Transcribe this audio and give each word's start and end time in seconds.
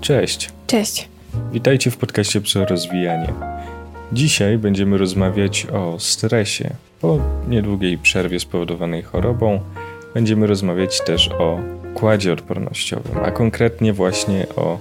Cześć. 0.00 0.50
Cześć. 0.66 1.08
Witajcie 1.52 1.90
w 1.90 1.96
podcaście 1.96 2.40
Rozwijanie. 2.68 3.32
Dzisiaj 4.12 4.58
będziemy 4.58 4.98
rozmawiać 4.98 5.66
o 5.72 5.98
stresie. 5.98 6.70
Po 7.00 7.18
niedługiej 7.48 7.98
przerwie 7.98 8.40
spowodowanej 8.40 9.02
chorobą 9.02 9.60
będziemy 10.14 10.46
rozmawiać 10.46 11.04
też 11.04 11.30
o 11.38 11.60
układzie 11.92 12.32
odpornościowym, 12.32 13.18
a 13.24 13.30
konkretnie 13.30 13.92
właśnie 13.92 14.46
o 14.56 14.78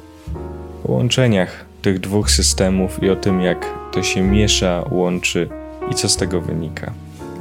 połączeniach 0.83 1.65
tych 1.81 1.99
dwóch 1.99 2.31
systemów 2.31 3.04
i 3.04 3.10
o 3.10 3.15
tym, 3.15 3.42
jak 3.42 3.65
to 3.92 4.04
się 4.04 4.22
miesza, 4.22 4.84
łączy 4.92 5.49
i 5.92 5.96
co 5.96 6.10
z 6.10 6.18
tego 6.18 6.42
wynika. 6.42 6.94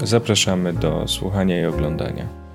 Zapraszamy 0.02 0.72
do 0.72 1.08
słuchania 1.08 1.60
i 1.60 1.64
oglądania. 1.64 2.45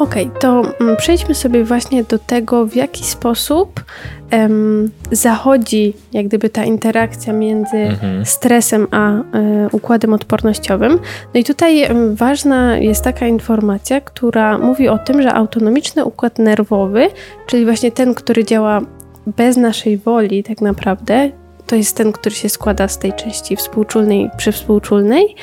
Okej, 0.00 0.26
okay, 0.26 0.40
to 0.40 0.62
mm, 0.80 0.96
przejdźmy 0.96 1.34
sobie 1.34 1.64
właśnie 1.64 2.04
do 2.04 2.18
tego, 2.18 2.66
w 2.66 2.76
jaki 2.76 3.04
sposób 3.04 3.84
um, 4.32 4.90
zachodzi 5.12 5.94
jak 6.12 6.26
gdyby 6.26 6.50
ta 6.50 6.64
interakcja 6.64 7.32
między 7.32 7.76
mhm. 7.76 8.26
stresem 8.26 8.86
a 8.90 9.10
um, 9.10 9.24
układem 9.72 10.14
odpornościowym. 10.14 10.98
No 11.34 11.40
i 11.40 11.44
tutaj 11.44 11.88
ważna 12.14 12.78
jest 12.78 13.04
taka 13.04 13.26
informacja, 13.26 14.00
która 14.00 14.58
mówi 14.58 14.88
o 14.88 14.98
tym, 14.98 15.22
że 15.22 15.34
autonomiczny 15.34 16.04
układ 16.04 16.38
nerwowy, 16.38 17.08
czyli 17.46 17.64
właśnie 17.64 17.92
ten, 17.92 18.14
który 18.14 18.44
działa 18.44 18.80
bez 19.26 19.56
naszej 19.56 19.98
woli 19.98 20.42
tak 20.42 20.60
naprawdę, 20.60 21.30
to 21.66 21.76
jest 21.76 21.96
ten, 21.96 22.12
który 22.12 22.34
się 22.34 22.48
składa 22.48 22.88
z 22.88 22.98
tej 22.98 23.12
części 23.12 23.56
współczulnej 23.56 24.24
i 24.24 24.30
przywspółczulnej, 24.36 25.34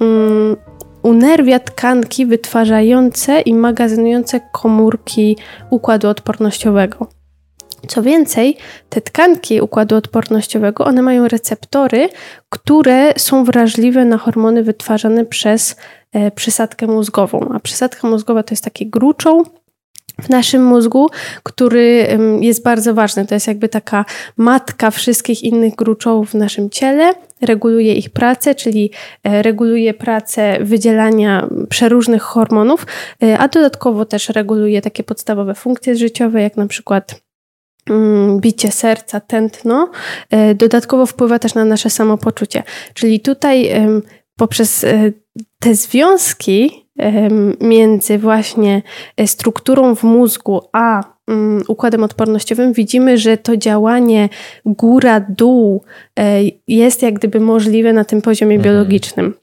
mm, 0.00 0.56
unerwia 1.02 1.58
tkanki 1.58 2.26
wytwarzające 2.26 3.40
i 3.40 3.54
magazynujące 3.54 4.40
komórki 4.52 5.36
układu 5.70 6.08
odpornościowego. 6.08 7.06
Co 7.88 8.02
więcej, 8.02 8.56
te 8.88 9.00
tkanki 9.00 9.60
układu 9.60 9.96
odpornościowego, 9.96 10.84
one 10.84 11.02
mają 11.02 11.28
receptory, 11.28 12.08
które 12.48 13.12
są 13.16 13.44
wrażliwe 13.44 14.04
na 14.04 14.18
hormony 14.18 14.62
wytwarzane 14.62 15.24
przez 15.24 15.76
e, 16.12 16.30
przysadkę 16.30 16.86
mózgową. 16.86 17.50
A 17.54 17.60
przysadka 17.60 18.08
mózgowa 18.08 18.42
to 18.42 18.52
jest 18.52 18.64
takie 18.64 18.86
gruczoł, 18.86 19.46
w 20.22 20.28
naszym 20.28 20.64
mózgu, 20.64 21.08
który 21.42 22.18
jest 22.40 22.62
bardzo 22.62 22.94
ważny. 22.94 23.26
To 23.26 23.34
jest 23.34 23.46
jakby 23.46 23.68
taka 23.68 24.04
matka 24.36 24.90
wszystkich 24.90 25.42
innych 25.42 25.74
gruczołów 25.74 26.30
w 26.30 26.34
naszym 26.34 26.70
ciele. 26.70 27.14
Reguluje 27.40 27.94
ich 27.94 28.10
pracę, 28.10 28.54
czyli 28.54 28.90
e, 29.24 29.42
reguluje 29.42 29.94
pracę 29.94 30.58
wydzielania 30.60 31.48
przeróżnych 31.68 32.22
hormonów, 32.22 32.86
e, 33.22 33.38
a 33.38 33.48
dodatkowo 33.48 34.04
też 34.04 34.28
reguluje 34.28 34.82
takie 34.82 35.02
podstawowe 35.02 35.54
funkcje 35.54 35.96
życiowe, 35.96 36.42
jak 36.42 36.56
na 36.56 36.66
przykład 36.66 37.20
mm, 37.90 38.40
bicie 38.40 38.72
serca, 38.72 39.20
tętno. 39.20 39.90
E, 40.30 40.54
dodatkowo 40.54 41.06
wpływa 41.06 41.38
też 41.38 41.54
na 41.54 41.64
nasze 41.64 41.90
samopoczucie. 41.90 42.62
Czyli 42.94 43.20
tutaj 43.20 43.70
poprzez 44.36 44.86
te 45.60 45.74
związki 45.74 46.87
między 47.60 48.18
właśnie 48.18 48.82
e, 49.16 49.26
strukturą 49.26 49.94
w 49.94 50.02
mózgu 50.02 50.60
a 50.72 51.02
mm, 51.28 51.62
układem 51.68 52.04
odpornościowym 52.04 52.72
widzimy, 52.72 53.18
że 53.18 53.36
to 53.36 53.56
działanie 53.56 54.28
góra-dół 54.66 55.84
e, 56.18 56.40
jest 56.68 57.02
jak 57.02 57.14
gdyby 57.14 57.40
możliwe 57.40 57.92
na 57.92 58.04
tym 58.04 58.22
poziomie 58.22 58.56
mhm. 58.56 58.72
biologicznym. 58.74 59.34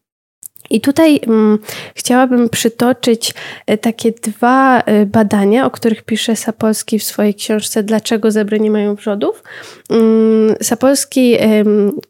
I 0.69 0.81
tutaj 0.81 1.19
mm, 1.27 1.59
chciałabym 1.95 2.49
przytoczyć 2.49 3.33
e, 3.65 3.77
takie 3.77 4.11
dwa 4.11 4.79
e, 4.79 5.05
badania, 5.05 5.65
o 5.65 5.71
których 5.71 6.03
pisze 6.03 6.35
Sapolski 6.35 6.99
w 6.99 7.03
swojej 7.03 7.33
książce 7.33 7.83
Dlaczego 7.83 8.31
zebry 8.31 8.59
nie 8.59 8.71
mają 8.71 8.95
wrzodów. 8.95 9.43
Mm, 9.89 10.55
Sapolski 10.61 11.37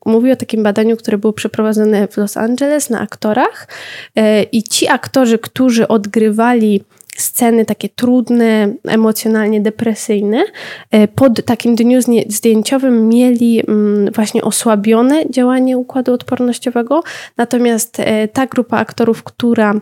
mówi 0.05 0.31
o 0.31 0.35
takim 0.35 0.63
badaniu, 0.63 0.97
które 0.97 1.17
było 1.17 1.33
przeprowadzone 1.33 2.07
w 2.07 2.17
Los 2.17 2.37
Angeles 2.37 2.89
na 2.89 2.99
aktorach 2.99 3.67
e, 4.15 4.43
i 4.43 4.63
ci 4.63 4.87
aktorzy, 4.87 5.39
którzy 5.39 5.87
odgrywali 5.87 6.83
sceny 7.15 7.65
takie 7.65 7.89
trudne, 7.89 8.73
emocjonalnie 8.83 9.61
depresyjne. 9.61 10.43
E, 10.91 11.07
pod 11.07 11.45
takim 11.45 11.75
dniu 11.75 11.99
zdjęciowym 12.27 13.09
mieli 13.09 13.61
mm, 13.67 14.11
właśnie 14.11 14.43
osłabione 14.43 15.29
działanie 15.29 15.77
układu 15.77 16.13
odpornościowego, 16.13 17.03
natomiast 17.37 17.99
e, 17.99 18.27
ta 18.27 18.47
grupa 18.47 18.77
aktorów, 18.77 19.23
która 19.23 19.73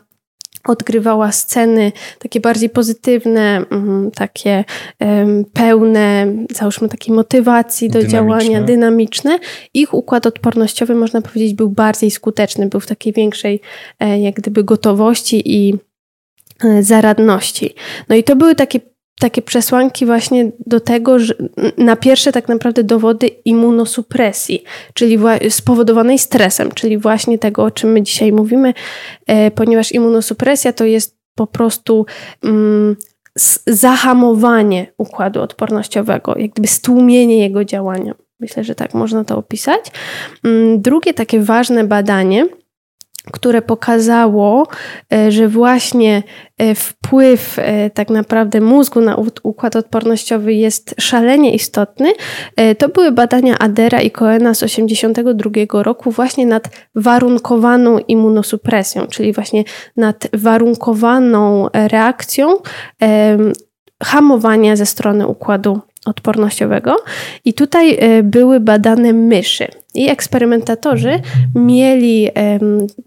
odgrywała 0.67 1.31
sceny 1.31 1.91
takie 2.19 2.39
bardziej 2.39 2.69
pozytywne, 2.69 3.65
mm, 3.71 4.11
takie 4.11 4.63
pełne, 5.53 6.33
załóżmy 6.51 6.89
takiej 6.89 7.15
motywacji 7.15 7.89
do 7.89 7.93
dynamiczne. 7.93 8.19
działania, 8.19 8.61
dynamiczne. 8.61 9.39
Ich 9.73 9.93
układ 9.93 10.25
odpornościowy, 10.25 10.95
można 10.95 11.21
powiedzieć, 11.21 11.53
był 11.53 11.69
bardziej 11.69 12.11
skuteczny, 12.11 12.69
był 12.69 12.79
w 12.79 12.87
takiej 12.87 13.13
większej 13.13 13.61
e, 13.99 14.19
jak 14.19 14.35
gdyby 14.35 14.63
gotowości 14.63 15.41
i 15.45 15.73
zaradności. 16.81 17.75
No 18.09 18.15
i 18.15 18.23
to 18.23 18.35
były 18.35 18.55
takie, 18.55 18.79
takie 19.19 19.41
przesłanki 19.41 20.05
właśnie 20.05 20.51
do 20.65 20.79
tego, 20.79 21.19
że 21.19 21.33
na 21.77 21.95
pierwsze 21.95 22.31
tak 22.31 22.47
naprawdę 22.47 22.83
dowody 22.83 23.27
immunosupresji, 23.27 24.63
czyli 24.93 25.19
spowodowanej 25.49 26.19
stresem, 26.19 26.71
czyli 26.71 26.97
właśnie 26.97 27.37
tego, 27.39 27.63
o 27.63 27.71
czym 27.71 27.91
my 27.91 28.01
dzisiaj 28.01 28.31
mówimy, 28.31 28.73
e, 29.27 29.51
ponieważ 29.51 29.91
immunosupresja 29.91 30.73
to 30.73 30.85
jest 30.85 31.17
po 31.35 31.47
prostu 31.47 32.05
mm, 32.43 32.95
zahamowanie 33.67 34.87
układu 34.97 35.41
odpornościowego, 35.41 36.35
jak 36.37 36.51
gdyby 36.51 36.67
stłumienie 36.67 37.39
jego 37.39 37.65
działania. 37.65 38.15
Myślę, 38.39 38.63
że 38.63 38.75
tak 38.75 38.93
można 38.93 39.23
to 39.23 39.37
opisać. 39.37 39.81
Mm, 40.43 40.81
drugie 40.81 41.13
takie 41.13 41.39
ważne 41.39 41.83
badanie, 41.83 42.47
które 43.31 43.61
pokazało, 43.61 44.67
e, 45.13 45.31
że 45.31 45.47
właśnie 45.47 46.23
e, 46.57 46.75
wpływ 46.75 47.59
e, 47.59 47.89
tak 47.89 48.09
naprawdę 48.09 48.61
mózgu 48.61 49.01
na 49.01 49.17
układ 49.43 49.75
odpornościowy 49.75 50.53
jest 50.53 50.95
szalenie 50.99 51.53
istotny, 51.53 52.13
to 52.77 52.89
były 52.89 53.11
badania 53.11 53.59
Adera 53.59 54.01
i 54.01 54.11
Coena 54.11 54.53
z 54.53 54.59
1982 54.59 55.83
roku 55.83 56.11
właśnie 56.11 56.45
nad 56.45 56.69
warunkowaną 56.95 57.99
immunosupresją, 57.99 59.07
czyli 59.07 59.33
właśnie 59.33 59.63
nad 59.97 60.27
warunkowaną 60.33 61.67
reakcją 61.73 62.57
hamowania 64.03 64.75
ze 64.75 64.85
strony 64.85 65.27
układu 65.27 65.81
odpornościowego. 66.05 66.95
I 67.45 67.53
tutaj 67.53 67.97
e, 67.99 68.23
były 68.23 68.59
badane 68.59 69.13
myszy. 69.13 69.67
I 69.95 70.09
eksperymentatorzy 70.09 71.19
mieli 71.55 72.29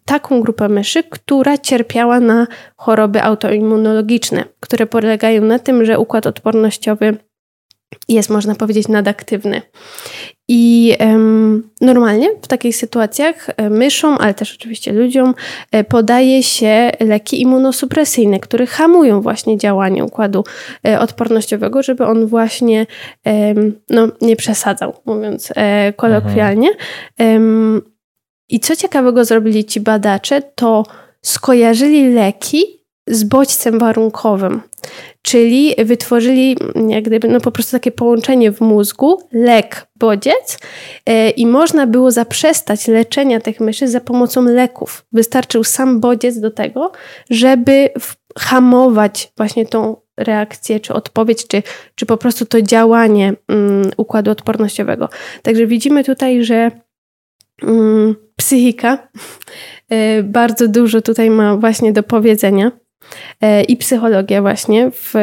taką 0.04 0.40
grupę 0.40 0.68
myszy, 0.68 1.02
która 1.02 1.58
cierpiała 1.58 2.20
na 2.20 2.46
choroby 2.76 3.22
autoimmunologiczne, 3.22 4.44
które 4.60 4.86
polegają 4.86 5.42
na 5.42 5.58
tym, 5.58 5.84
że 5.84 5.98
układ 5.98 6.26
odpornościowy 6.26 7.16
jest, 8.08 8.30
można 8.30 8.54
powiedzieć, 8.54 8.88
nadaktywny. 8.88 9.62
I 10.48 10.96
um, 11.00 11.70
normalnie 11.80 12.28
w 12.42 12.48
takich 12.48 12.76
sytuacjach 12.76 13.50
e, 13.56 13.70
myszom, 13.70 14.16
ale 14.20 14.34
też 14.34 14.54
oczywiście 14.54 14.92
ludziom, 14.92 15.34
e, 15.72 15.84
podaje 15.84 16.42
się 16.42 16.90
leki 17.00 17.42
immunosupresyjne, 17.42 18.40
które 18.40 18.66
hamują 18.66 19.20
właśnie 19.20 19.58
działanie 19.58 20.04
układu 20.04 20.44
e, 20.86 21.00
odpornościowego, 21.00 21.82
żeby 21.82 22.04
on 22.04 22.26
właśnie 22.26 22.86
no, 23.90 24.08
nie 24.20 24.36
przesadzał, 24.36 24.92
mówiąc 25.04 25.52
kolokwialnie. 25.96 26.70
Um, 27.18 27.82
I 28.48 28.60
co 28.60 28.76
ciekawego 28.76 29.24
zrobili 29.24 29.64
ci 29.64 29.80
badacze, 29.80 30.42
to 30.42 30.84
skojarzyli 31.22 32.14
leki 32.14 32.85
z 33.06 33.24
bodźcem 33.24 33.78
warunkowym. 33.78 34.60
Czyli 35.22 35.74
wytworzyli 35.84 36.56
jak 36.88 37.04
gdyby, 37.04 37.28
no 37.28 37.40
po 37.40 37.52
prostu 37.52 37.72
takie 37.72 37.92
połączenie 37.92 38.52
w 38.52 38.60
mózgu, 38.60 39.22
lek, 39.32 39.86
bodziec 39.96 40.58
yy, 41.06 41.30
i 41.30 41.46
można 41.46 41.86
było 41.86 42.10
zaprzestać 42.10 42.88
leczenia 42.88 43.40
tych 43.40 43.60
myszy 43.60 43.88
za 43.88 44.00
pomocą 44.00 44.42
leków. 44.42 45.04
Wystarczył 45.12 45.64
sam 45.64 46.00
bodziec 46.00 46.40
do 46.40 46.50
tego, 46.50 46.92
żeby 47.30 47.88
hamować 48.38 49.32
właśnie 49.36 49.66
tą 49.66 49.96
reakcję, 50.16 50.80
czy 50.80 50.94
odpowiedź, 50.94 51.46
czy, 51.46 51.62
czy 51.94 52.06
po 52.06 52.16
prostu 52.16 52.46
to 52.46 52.62
działanie 52.62 53.34
um, 53.48 53.90
układu 53.96 54.30
odpornościowego. 54.30 55.08
Także 55.42 55.66
widzimy 55.66 56.04
tutaj, 56.04 56.44
że 56.44 56.70
um, 57.62 58.16
psychika 58.36 59.08
yy, 59.90 60.22
bardzo 60.22 60.68
dużo 60.68 61.02
tutaj 61.02 61.30
ma 61.30 61.56
właśnie 61.56 61.92
do 61.92 62.02
powiedzenia. 62.02 62.72
E, 63.40 63.62
i 63.62 63.76
psychologia 63.76 64.42
właśnie 64.42 64.90
w, 64.90 65.14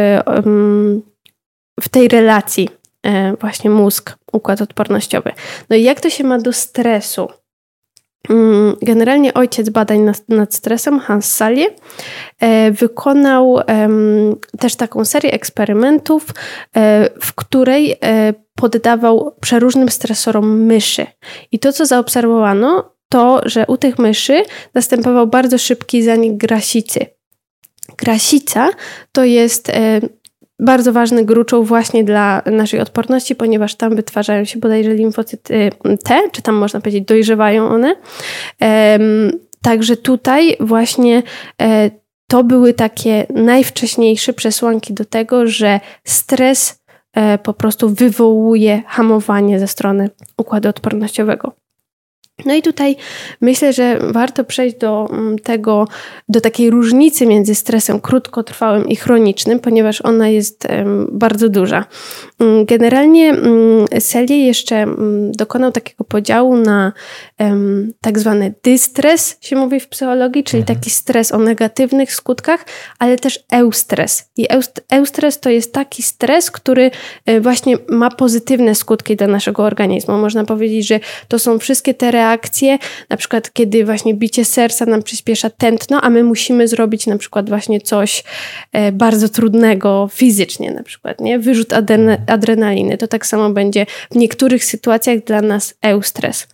w 1.81 1.89
tej 1.89 2.07
relacji 2.07 2.69
e, 3.03 3.35
właśnie 3.41 3.69
mózg, 3.69 4.17
układ 4.31 4.61
odpornościowy. 4.61 5.31
No 5.69 5.75
i 5.75 5.83
jak 5.83 6.01
to 6.01 6.09
się 6.09 6.23
ma 6.23 6.39
do 6.39 6.53
stresu? 6.53 7.27
Mm, 8.29 8.75
generalnie 8.81 9.33
ojciec 9.33 9.69
badań 9.69 9.99
nad, 10.27 10.55
stresem, 10.55 10.99
Hans 10.99 11.31
Salje, 11.35 11.65
e, 12.39 12.71
wykonał 12.71 13.59
też 14.59 14.75
taką 14.75 15.05
serię 15.05 15.31
eksperymentów, 15.31 16.25
w 17.21 17.33
której 17.35 17.99
poddawał 18.55 19.35
przeróżnym 19.41 19.89
stresorom 19.89 20.63
myszy. 20.63 21.05
I 21.51 21.59
to, 21.59 21.73
co 21.73 21.85
zaobserwowano, 21.85 22.93
to, 23.09 23.41
że 23.45 23.65
u 23.67 23.77
tych 23.77 23.99
myszy 23.99 24.43
następował 24.73 25.27
bardzo 25.27 25.57
szybki 25.57 26.03
zanik 26.03 26.37
grasicy. 26.37 27.05
Grasica 27.97 28.69
to 29.11 29.23
jest 29.23 29.71
bardzo 30.59 30.93
ważny 30.93 31.25
gruczoł 31.25 31.63
właśnie 31.63 32.03
dla 32.03 32.41
naszej 32.45 32.79
odporności, 32.79 33.35
ponieważ 33.35 33.75
tam 33.75 33.95
wytwarzają 33.95 34.45
się 34.45 34.59
bodajże 34.59 34.93
limfocyty 34.93 35.69
T, 36.03 36.21
czy 36.31 36.41
tam 36.41 36.55
można 36.55 36.81
powiedzieć 36.81 37.05
dojrzewają 37.05 37.67
one. 37.67 37.95
Także 39.61 39.97
tutaj 39.97 40.57
właśnie 40.59 41.23
e, 41.61 41.91
to 42.27 42.43
były 42.43 42.73
takie 42.73 43.25
najwcześniejsze 43.29 44.33
przesłanki 44.33 44.93
do 44.93 45.05
tego, 45.05 45.47
że 45.47 45.79
stres 46.03 46.83
e, 47.13 47.37
po 47.37 47.53
prostu 47.53 47.89
wywołuje 47.89 48.81
hamowanie 48.87 49.59
ze 49.59 49.67
strony 49.67 50.09
układu 50.37 50.69
odpornościowego. 50.69 51.62
No 52.45 52.53
i 52.53 52.61
tutaj 52.61 52.95
myślę, 53.41 53.73
że 53.73 53.99
warto 54.01 54.43
przejść 54.43 54.77
do 54.77 55.09
mm, 55.11 55.39
tego, 55.39 55.87
do 56.29 56.41
takiej 56.41 56.69
różnicy 56.69 57.25
między 57.25 57.55
stresem 57.55 57.99
krótkotrwałym 57.99 58.87
i 58.87 58.95
chronicznym, 58.95 59.59
ponieważ 59.59 60.01
ona 60.01 60.29
jest 60.29 60.67
bardzo 61.11 61.49
duża. 61.49 61.85
Mm, 62.39 62.65
generalnie 62.65 63.29
mm, 63.29 63.87
Selye 63.99 64.45
jeszcze 64.45 64.85
dokonał 65.31 65.71
takiego 65.71 66.03
podziału 66.03 66.57
na 66.57 66.93
tak 68.01 68.19
zwany 68.19 68.53
dystres, 68.63 69.37
się 69.41 69.55
mówi 69.55 69.79
w 69.79 69.87
psychologii, 69.87 70.43
czyli 70.43 70.61
mhm. 70.61 70.77
taki 70.77 70.89
stres 70.89 71.31
o 71.31 71.37
negatywnych 71.37 72.13
skutkach, 72.13 72.65
ale 72.99 73.17
też 73.17 73.39
eustres. 73.51 74.29
I 74.37 74.47
eustres 74.89 75.39
to 75.39 75.49
jest 75.49 75.73
taki 75.73 76.03
stres, 76.03 76.51
który 76.51 76.91
e, 77.25 77.41
właśnie 77.41 77.77
ma 77.89 78.09
pozytywne 78.09 78.75
skutki 78.75 79.15
dla 79.15 79.27
naszego 79.27 79.63
organizmu. 79.63 80.17
Można 80.17 80.45
powiedzieć, 80.45 80.87
że 80.87 80.99
to 81.27 81.39
są 81.39 81.59
wszystkie 81.59 81.93
te 81.93 82.11
reakcje, 82.11 82.32
na 83.09 83.17
przykład 83.17 83.53
kiedy 83.53 83.85
właśnie 83.85 84.13
bicie 84.13 84.45
serca 84.45 84.85
nam 84.85 85.03
przyspiesza 85.03 85.49
tętno, 85.49 86.01
a 86.01 86.09
my 86.09 86.23
musimy 86.23 86.67
zrobić 86.67 87.07
na 87.07 87.17
przykład 87.17 87.49
właśnie 87.49 87.81
coś 87.81 88.23
e, 88.71 88.91
bardzo 88.91 89.29
trudnego 89.29 90.09
fizycznie 90.11 90.71
na 90.71 90.83
przykład, 90.83 91.21
nie? 91.21 91.39
Wyrzut 91.39 91.73
adrenaliny. 92.27 92.97
To 92.97 93.07
tak 93.07 93.25
samo 93.25 93.49
będzie 93.49 93.85
w 94.11 94.15
niektórych 94.15 94.65
sytuacjach 94.65 95.23
dla 95.23 95.41
nas 95.41 95.73
eustres. 95.81 96.47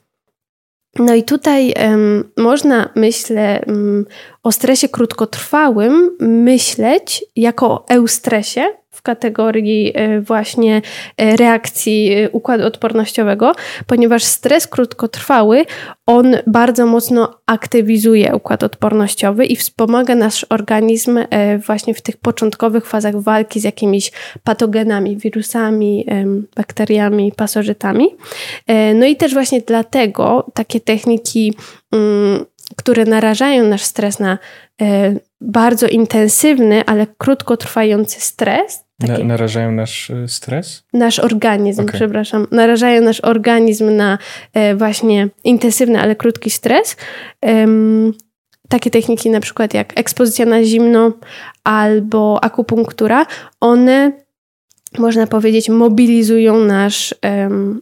No 0.95 1.15
i 1.15 1.23
tutaj 1.23 1.73
um, 1.89 2.31
można, 2.37 2.89
myślę, 2.95 3.63
um, 3.67 4.05
o 4.43 4.51
stresie 4.51 4.89
krótkotrwałym 4.89 6.17
myśleć 6.19 7.25
jako 7.35 7.71
o 7.71 7.87
eustresie, 7.89 8.65
w 8.99 9.01
kategorii 9.01 9.91
e, 9.95 10.21
właśnie 10.21 10.81
e, 11.17 11.35
reakcji 11.37 12.13
e, 12.13 12.29
układu 12.29 12.65
odpornościowego, 12.65 13.51
ponieważ 13.87 14.23
stres 14.23 14.67
krótkotrwały, 14.67 15.65
on 16.05 16.35
bardzo 16.47 16.85
mocno 16.85 17.39
aktywizuje 17.45 18.35
układ 18.35 18.63
odpornościowy 18.63 19.45
i 19.45 19.55
wspomaga 19.55 20.15
nasz 20.15 20.45
organizm 20.49 21.19
właśnie 21.65 21.93
w 21.93 22.01
tych 22.01 22.17
początkowych 22.17 22.85
fazach 22.85 23.21
walki 23.21 23.59
z 23.59 23.63
jakimiś 23.63 24.11
patogenami, 24.43 25.17
wirusami, 25.17 26.05
bakteriami, 26.55 27.31
pasożytami. 27.35 28.07
No 28.95 29.05
i 29.05 29.15
też 29.15 29.33
właśnie 29.33 29.61
dlatego 29.61 30.51
takie 30.53 30.79
techniki 30.79 31.53
mm, 31.93 32.45
które 32.75 33.05
narażają 33.05 33.63
nasz 33.63 33.83
stres 33.83 34.19
na 34.19 34.37
bardzo 35.41 35.87
intensywny, 35.87 36.85
ale 36.85 37.07
krótkotrwający 37.17 38.21
stres, 38.21 38.83
na, 38.99 39.17
narażają 39.17 39.71
nasz 39.71 40.09
e, 40.09 40.27
stres? 40.27 40.83
Nasz 40.93 41.19
organizm, 41.19 41.81
okay. 41.81 41.93
przepraszam. 41.93 42.47
Narażają 42.51 43.01
nasz 43.01 43.21
organizm 43.21 43.95
na 43.95 44.17
e, 44.53 44.75
właśnie 44.75 45.27
intensywny, 45.43 45.99
ale 45.99 46.15
krótki 46.15 46.49
stres. 46.49 46.97
takie 48.69 48.91
techniki 48.91 49.29
na 49.29 49.39
przykład 49.39 49.73
jak 49.73 49.99
ekspozycja 49.99 50.45
na 50.45 50.63
zimno 50.63 51.11
albo 51.63 52.43
akupunktura, 52.43 53.25
one 53.59 54.11
można 54.97 55.27
powiedzieć 55.27 55.69
mobilizują 55.69 56.59
nasz 56.59 57.15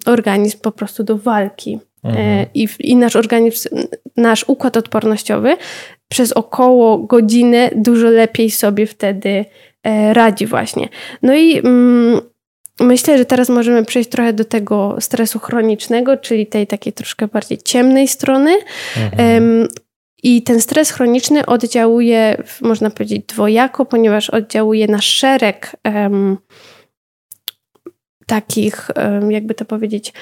organizm 0.05 0.59
po 0.59 0.71
prostu 0.71 1.03
do 1.03 1.17
walki. 1.17 1.79
E, 2.03 2.09
mhm. 2.09 2.45
I, 2.53 2.67
I 2.79 2.95
nasz 2.95 3.15
organizm, 3.15 3.69
nasz 4.17 4.45
układ 4.47 4.77
odpornościowy 4.77 5.57
przez 6.07 6.33
około 6.33 6.97
godziny 6.97 7.69
dużo 7.75 8.09
lepiej 8.09 8.51
sobie 8.51 8.85
wtedy 8.85 9.45
radzi 10.13 10.45
właśnie. 10.45 10.89
No 11.21 11.35
i 11.35 11.57
mm, 11.57 12.21
myślę, 12.79 13.17
że 13.17 13.25
teraz 13.25 13.49
możemy 13.49 13.85
przejść 13.85 14.09
trochę 14.09 14.33
do 14.33 14.45
tego 14.45 14.95
stresu 14.99 15.39
chronicznego, 15.39 16.17
czyli 16.17 16.47
tej 16.47 16.67
takiej 16.67 16.93
troszkę 16.93 17.27
bardziej 17.27 17.57
ciemnej 17.57 18.07
strony. 18.07 18.57
Mhm. 18.97 19.67
I 20.23 20.41
ten 20.41 20.61
stres 20.61 20.91
chroniczny 20.91 21.45
oddziałuje, 21.45 22.43
można 22.61 22.89
powiedzieć, 22.89 23.25
dwojako, 23.27 23.85
ponieważ 23.85 24.29
oddziałuje 24.29 24.87
na 24.87 25.01
szereg 25.01 25.75
um, 25.85 26.37
takich, 28.27 28.91
jakby 29.29 29.53
to 29.53 29.65
powiedzieć, 29.65 30.13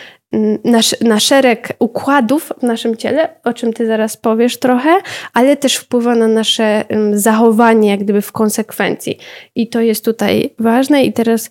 na, 0.63 0.79
na 1.01 1.19
szereg 1.19 1.73
układów 1.79 2.51
w 2.59 2.63
naszym 2.63 2.97
ciele, 2.97 3.29
o 3.43 3.53
czym 3.53 3.73
ty 3.73 3.87
zaraz 3.87 4.17
powiesz 4.17 4.59
trochę, 4.59 4.89
ale 5.33 5.57
też 5.57 5.75
wpływa 5.75 6.15
na 6.15 6.27
nasze 6.27 6.85
zachowanie, 7.13 7.89
jak 7.89 7.99
gdyby 7.99 8.21
w 8.21 8.31
konsekwencji. 8.31 9.17
I 9.55 9.67
to 9.67 9.81
jest 9.81 10.05
tutaj 10.05 10.49
ważne. 10.59 11.03
I 11.03 11.13
teraz 11.13 11.49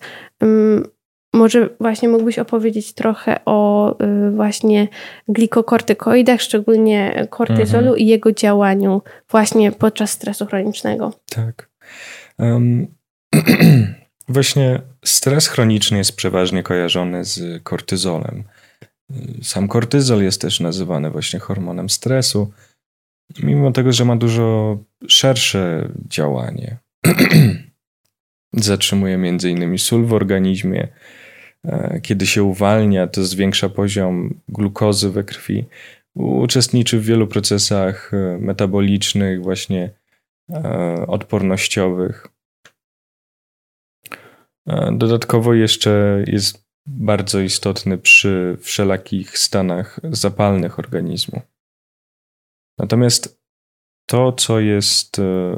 może 1.35 1.69
właśnie 1.79 2.09
mógłbyś 2.09 2.39
opowiedzieć 2.39 2.93
trochę 2.93 3.39
o 3.45 3.91
y, 4.27 4.31
właśnie 4.31 4.87
glikokortykoidach, 5.27 6.41
szczególnie 6.41 7.27
kortyzolu 7.29 7.87
mhm. 7.87 7.97
i 7.97 8.05
jego 8.05 8.31
działaniu 8.31 9.01
właśnie 9.29 9.71
podczas 9.71 10.11
stresu 10.11 10.45
chronicznego. 10.45 11.13
Tak. 11.29 11.69
Um, 12.39 12.87
Właśnie 14.27 14.81
stres 15.05 15.47
chroniczny 15.47 15.97
jest 15.97 16.15
przeważnie 16.15 16.63
kojarzony 16.63 17.25
z 17.25 17.63
kortyzolem. 17.63 18.43
Sam 19.41 19.67
kortyzol 19.67 20.23
jest 20.23 20.41
też 20.41 20.59
nazywany 20.59 21.11
właśnie 21.11 21.39
hormonem 21.39 21.89
stresu, 21.89 22.51
mimo 23.43 23.71
tego, 23.71 23.91
że 23.91 24.05
ma 24.05 24.15
dużo 24.15 24.77
szersze 25.07 25.89
działanie. 26.09 26.77
Zatrzymuje 28.53 29.15
m.in. 29.15 29.77
sól 29.77 30.05
w 30.05 30.13
organizmie. 30.13 30.87
E, 31.65 31.99
kiedy 32.01 32.27
się 32.27 32.43
uwalnia, 32.43 33.07
to 33.07 33.23
zwiększa 33.23 33.69
poziom 33.69 34.39
glukozy 34.49 35.09
we 35.09 35.23
krwi. 35.23 35.65
Uczestniczy 36.15 36.99
w 36.99 37.05
wielu 37.05 37.27
procesach 37.27 38.13
e, 38.13 38.37
metabolicznych, 38.39 39.43
właśnie 39.43 39.89
e, 40.49 41.05
odpornościowych. 41.07 42.27
E, 44.67 44.97
dodatkowo 44.97 45.53
jeszcze 45.53 46.23
jest 46.27 46.65
bardzo 46.85 47.39
istotny 47.39 47.97
przy 47.97 48.57
wszelakich 48.61 49.37
stanach 49.37 49.99
zapalnych 50.03 50.79
organizmu. 50.79 51.41
Natomiast 52.77 53.41
to, 54.05 54.31
co 54.31 54.59
jest 54.59 55.19
e, 55.19 55.55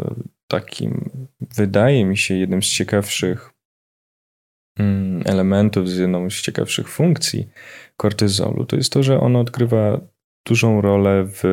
takim, 0.47 1.09
wydaje 1.39 2.05
mi 2.05 2.17
się, 2.17 2.35
jednym 2.35 2.63
z 2.63 2.67
ciekawszych 2.67 3.53
mm, 4.79 5.23
elementów, 5.25 5.89
z 5.89 5.97
jedną 5.97 6.29
z 6.29 6.41
ciekawszych 6.41 6.89
funkcji 6.89 7.49
kortyzolu, 7.97 8.65
to 8.65 8.75
jest 8.75 8.93
to, 8.93 9.03
że 9.03 9.19
on 9.19 9.35
odgrywa 9.35 10.01
dużą 10.45 10.81
rolę 10.81 11.23
w 11.25 11.43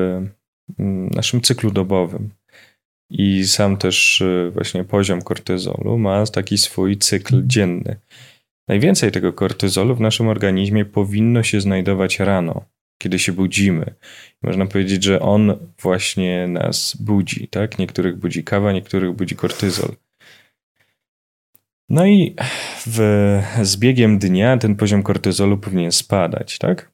mm, 0.78 1.08
naszym 1.08 1.40
cyklu 1.40 1.70
dobowym. 1.70 2.30
I 3.10 3.44
sam 3.44 3.76
też 3.76 4.20
y, 4.20 4.50
właśnie 4.54 4.84
poziom 4.84 5.22
kortyzolu 5.22 5.98
ma 5.98 6.26
taki 6.26 6.58
swój 6.58 6.98
cykl 6.98 7.42
dzienny. 7.46 7.96
Najwięcej 8.68 9.12
tego 9.12 9.32
kortyzolu 9.32 9.94
w 9.94 10.00
naszym 10.00 10.28
organizmie 10.28 10.84
powinno 10.84 11.42
się 11.42 11.60
znajdować 11.60 12.20
rano, 12.20 12.64
kiedy 12.98 13.18
się 13.18 13.32
budzimy. 13.32 13.94
Można 14.42 14.66
powiedzieć, 14.66 15.04
że 15.04 15.20
on 15.20 15.56
właśnie 15.82 16.48
nas 16.48 16.96
budzi, 17.00 17.48
tak? 17.48 17.78
Niektórych 17.78 18.16
budzi 18.16 18.44
kawa, 18.44 18.72
niektórych 18.72 19.12
budzi 19.12 19.36
kortyzol. 19.36 19.90
No 21.88 22.06
i 22.06 22.34
w, 22.86 22.98
z 23.62 23.76
biegiem 23.76 24.18
dnia 24.18 24.56
ten 24.56 24.76
poziom 24.76 25.02
kortyzolu 25.02 25.58
powinien 25.58 25.92
spadać, 25.92 26.58
tak? 26.58 26.93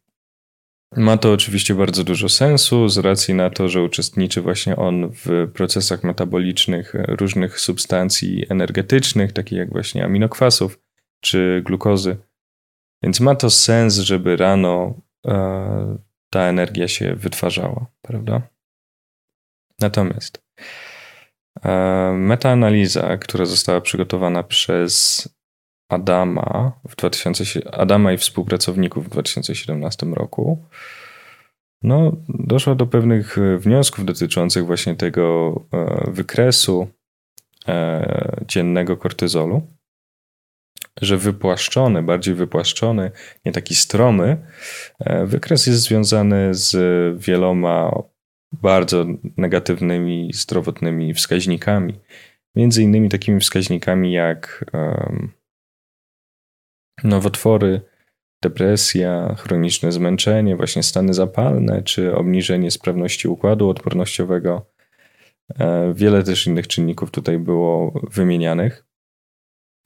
Ma 0.96 1.16
to 1.16 1.32
oczywiście 1.32 1.74
bardzo 1.74 2.04
dużo 2.04 2.28
sensu 2.28 2.88
z 2.88 2.98
racji 2.98 3.34
na 3.34 3.50
to, 3.50 3.68
że 3.68 3.82
uczestniczy 3.82 4.42
właśnie 4.42 4.76
on 4.76 5.10
w 5.12 5.52
procesach 5.54 6.04
metabolicznych 6.04 6.92
różnych 6.94 7.60
substancji 7.60 8.46
energetycznych, 8.48 9.32
takich 9.32 9.58
jak 9.58 9.70
właśnie 9.70 10.04
aminokwasów 10.04 10.78
czy 11.20 11.62
glukozy. 11.64 12.16
Więc 13.02 13.20
ma 13.20 13.34
to 13.34 13.50
sens, 13.50 13.94
żeby 13.94 14.36
rano 14.36 15.00
e, 15.26 15.98
ta 16.30 16.40
energia 16.40 16.88
się 16.88 17.14
wytwarzała. 17.14 17.86
prawda? 18.02 18.42
Natomiast 19.80 20.44
e, 21.64 21.72
metaanaliza, 22.12 23.16
która 23.16 23.44
została 23.44 23.80
przygotowana 23.80 24.42
przez 24.42 25.28
Adama, 25.90 26.72
w 26.88 26.96
2000, 26.96 27.44
Adama 27.72 28.12
i 28.12 28.18
współpracowników 28.18 29.06
w 29.06 29.08
2017 29.10 30.06
roku, 30.06 30.64
no, 31.82 32.16
doszła 32.28 32.74
do 32.74 32.86
pewnych 32.86 33.36
wniosków 33.58 34.04
dotyczących 34.04 34.66
właśnie 34.66 34.96
tego 34.96 35.54
e, 35.72 36.10
wykresu 36.10 36.88
e, 37.68 38.42
dziennego 38.48 38.96
kortyzolu, 38.96 39.62
że 41.02 41.16
wypłaszczony, 41.16 42.02
bardziej 42.02 42.34
wypłaszczony, 42.34 43.10
nie 43.44 43.52
taki 43.52 43.74
stromy, 43.74 44.36
e, 45.00 45.26
wykres 45.26 45.66
jest 45.66 45.82
związany 45.82 46.54
z 46.54 46.76
wieloma 47.22 48.02
bardzo 48.52 49.06
negatywnymi 49.36 50.30
zdrowotnymi 50.34 51.14
wskaźnikami. 51.14 52.00
Między 52.54 52.82
innymi 52.82 53.08
takimi 53.08 53.40
wskaźnikami 53.40 54.12
jak 54.12 54.64
um, 54.72 55.32
nowotwory, 57.04 57.80
depresja, 58.42 59.34
chroniczne 59.38 59.92
zmęczenie, 59.92 60.56
właśnie 60.56 60.82
stany 60.82 61.14
zapalne, 61.14 61.82
czy 61.82 62.14
obniżenie 62.14 62.70
sprawności 62.70 63.28
układu 63.28 63.68
odpornościowego. 63.68 64.66
E, 65.58 65.94
wiele 65.94 66.22
też 66.22 66.46
innych 66.46 66.68
czynników 66.68 67.10
tutaj 67.10 67.38
było 67.38 68.00
wymienianych. 68.10 68.84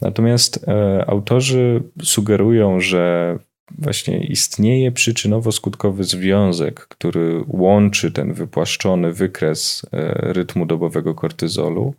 Natomiast 0.00 0.68
e, 0.68 1.04
autorzy 1.06 1.82
sugerują, 2.02 2.80
że 2.80 3.36
właśnie 3.78 4.24
istnieje 4.26 4.92
przyczynowo-skutkowy 4.92 6.02
związek, 6.02 6.86
który 6.88 7.44
łączy 7.48 8.12
ten 8.12 8.32
wypłaszczony 8.32 9.12
wykres 9.12 9.86
e, 9.92 10.14
rytmu 10.32 10.66
dobowego 10.66 11.14
kortyzolu 11.14 11.94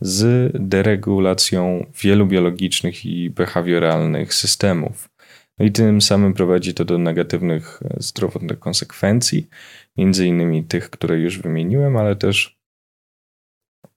z 0.00 0.52
deregulacją 0.54 1.86
wielu 2.02 2.26
biologicznych 2.26 3.06
i 3.06 3.30
behawioralnych 3.30 4.34
systemów. 4.34 5.08
No 5.58 5.66
i 5.66 5.72
tym 5.72 6.00
samym 6.00 6.34
prowadzi 6.34 6.74
to 6.74 6.84
do 6.84 6.98
negatywnych 6.98 7.80
e, 7.84 7.96
zdrowotnych 8.02 8.58
konsekwencji, 8.58 9.48
między 9.96 10.26
innymi 10.26 10.64
tych, 10.64 10.90
które 10.90 11.18
już 11.18 11.38
wymieniłem, 11.38 11.96
ale 11.96 12.16
też 12.16 12.58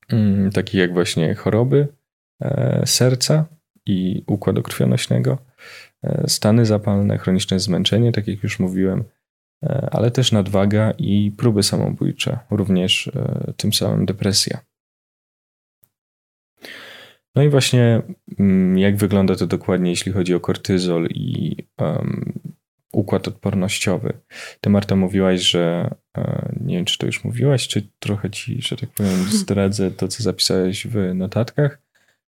mm, 0.10 0.52
takich 0.52 0.80
jak 0.80 0.94
właśnie 0.94 1.36
choroby 1.36 1.88
e, 2.42 2.82
serca 2.86 3.46
i 3.86 4.24
układu 4.28 4.64
krwionośnego, 4.64 5.38
e, 6.04 6.24
stany 6.28 6.66
zapalne, 6.66 7.18
chroniczne 7.18 7.60
zmęczenie, 7.60 8.12
tak 8.12 8.28
jak 8.28 8.44
już 8.44 8.60
mówiłem, 8.60 9.04
ale 9.92 10.12
też 10.12 10.32
nadwaga 10.32 10.92
i 10.98 11.32
próby 11.38 11.64
samobójcze, 11.64 12.40
również 12.52 13.12
tym 13.58 13.74
samym 13.74 14.06
depresja. 14.06 14.69
No 17.36 17.44
i 17.44 17.50
właśnie 17.50 18.02
mm, 18.40 18.78
jak 18.78 18.98
wygląda 18.98 19.36
to 19.36 19.48
dokładnie, 19.48 19.90
jeśli 19.90 20.12
chodzi 20.12 20.34
o 20.34 20.40
kortyzol 20.40 21.08
i 21.10 21.58
um, 21.78 22.34
układ 22.92 23.28
odpornościowy. 23.28 24.14
Ty, 24.62 24.70
Marta, 24.70 24.96
mówiłaś, 24.96 25.42
że 25.42 25.96
e, 26.18 26.54
nie 26.62 26.76
wiem, 26.76 26.86
czy 26.86 26.98
to 26.98 27.06
już 27.06 27.24
mówiłaś, 27.24 27.68
czy 27.68 27.90
trochę 28.00 28.30
ci, 28.30 28.62
że 28.62 28.78
tak 28.78 28.90
powiem, 28.90 29.24
zdradzę 29.42 29.92
to, 29.92 30.08
co 30.08 30.24
zapisałeś 30.24 30.88
w 30.88 31.14
notatkach, 31.16 31.82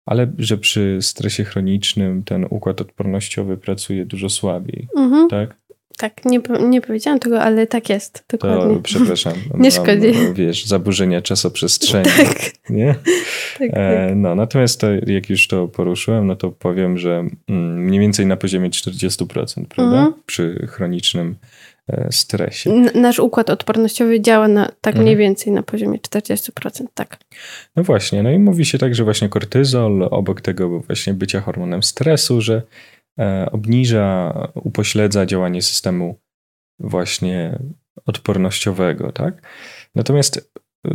ale 0.06 0.32
że 0.38 0.58
przy 0.58 0.98
stresie 1.02 1.44
chronicznym 1.44 2.24
ten 2.24 2.46
układ 2.50 2.82
odpornościowy 2.82 3.58
pracuje 3.58 4.06
dużo 4.06 4.30
słabiej, 4.30 4.88
mhm. 4.98 5.30
tak? 5.30 5.56
Tak, 6.00 6.26
nie, 6.26 6.40
nie 6.60 6.82
powiedziałam 6.82 7.20
tego, 7.20 7.42
ale 7.42 7.68
tak 7.68 7.90
jest, 7.90 8.24
dokładnie. 8.30 8.76
To, 8.76 8.82
przepraszam. 8.82 9.34
nie 9.58 9.72
szkodzi. 9.72 10.14
Wiesz, 10.34 10.66
zaburzenia 10.66 11.22
czasoprzestrzeni. 11.22 12.06
tak. 12.18 12.52
Nie? 12.70 12.96
tak, 13.60 13.70
tak. 13.74 13.78
E, 13.78 14.14
no, 14.16 14.36
natomiast 14.36 14.82
to, 14.82 14.88
jak 15.08 15.30
już 15.30 15.48
to 15.48 15.68
poruszyłem, 15.68 16.28
no 16.28 16.36
to 16.36 16.52
powiem, 16.52 16.98
że 16.98 17.28
mm, 17.50 17.86
mniej 17.86 18.00
więcej 18.00 18.26
na 18.26 18.38
poziomie 18.38 18.70
40%, 18.70 19.66
prawda? 19.66 19.98
Mhm. 19.98 20.14
Przy 20.26 20.68
chronicznym 20.70 21.36
e, 21.88 22.08
stresie. 22.12 22.70
Nasz 22.96 23.20
układ 23.20 23.50
odpornościowy 23.50 24.22
działa 24.22 24.48
na, 24.48 24.66
tak 24.82 24.94
mhm. 24.94 25.04
mniej 25.04 25.18
więcej 25.18 25.54
na 25.54 25.64
poziomie 25.64 26.00
40%, 26.00 26.86
tak. 26.94 27.18
No 27.76 27.84
właśnie, 27.84 28.24
no 28.24 28.32
i 28.32 28.40
mówi 28.40 28.66
się 28.66 28.78
tak, 28.78 28.96
że 28.96 29.04
właśnie 29.04 29.30
kortyzol, 29.30 30.08
obok 30.12 30.42
tego 30.42 30.80
właśnie 30.80 31.14
bycia 31.14 31.42
hormonem 31.42 31.84
stresu, 31.84 32.42
że 32.42 32.62
obniża, 33.52 34.34
upośledza 34.56 35.26
działanie 35.26 35.62
systemu 35.62 36.20
właśnie 36.80 37.60
odpornościowego, 38.06 39.12
tak? 39.12 39.48
Natomiast 39.96 40.52
e, 40.88 40.92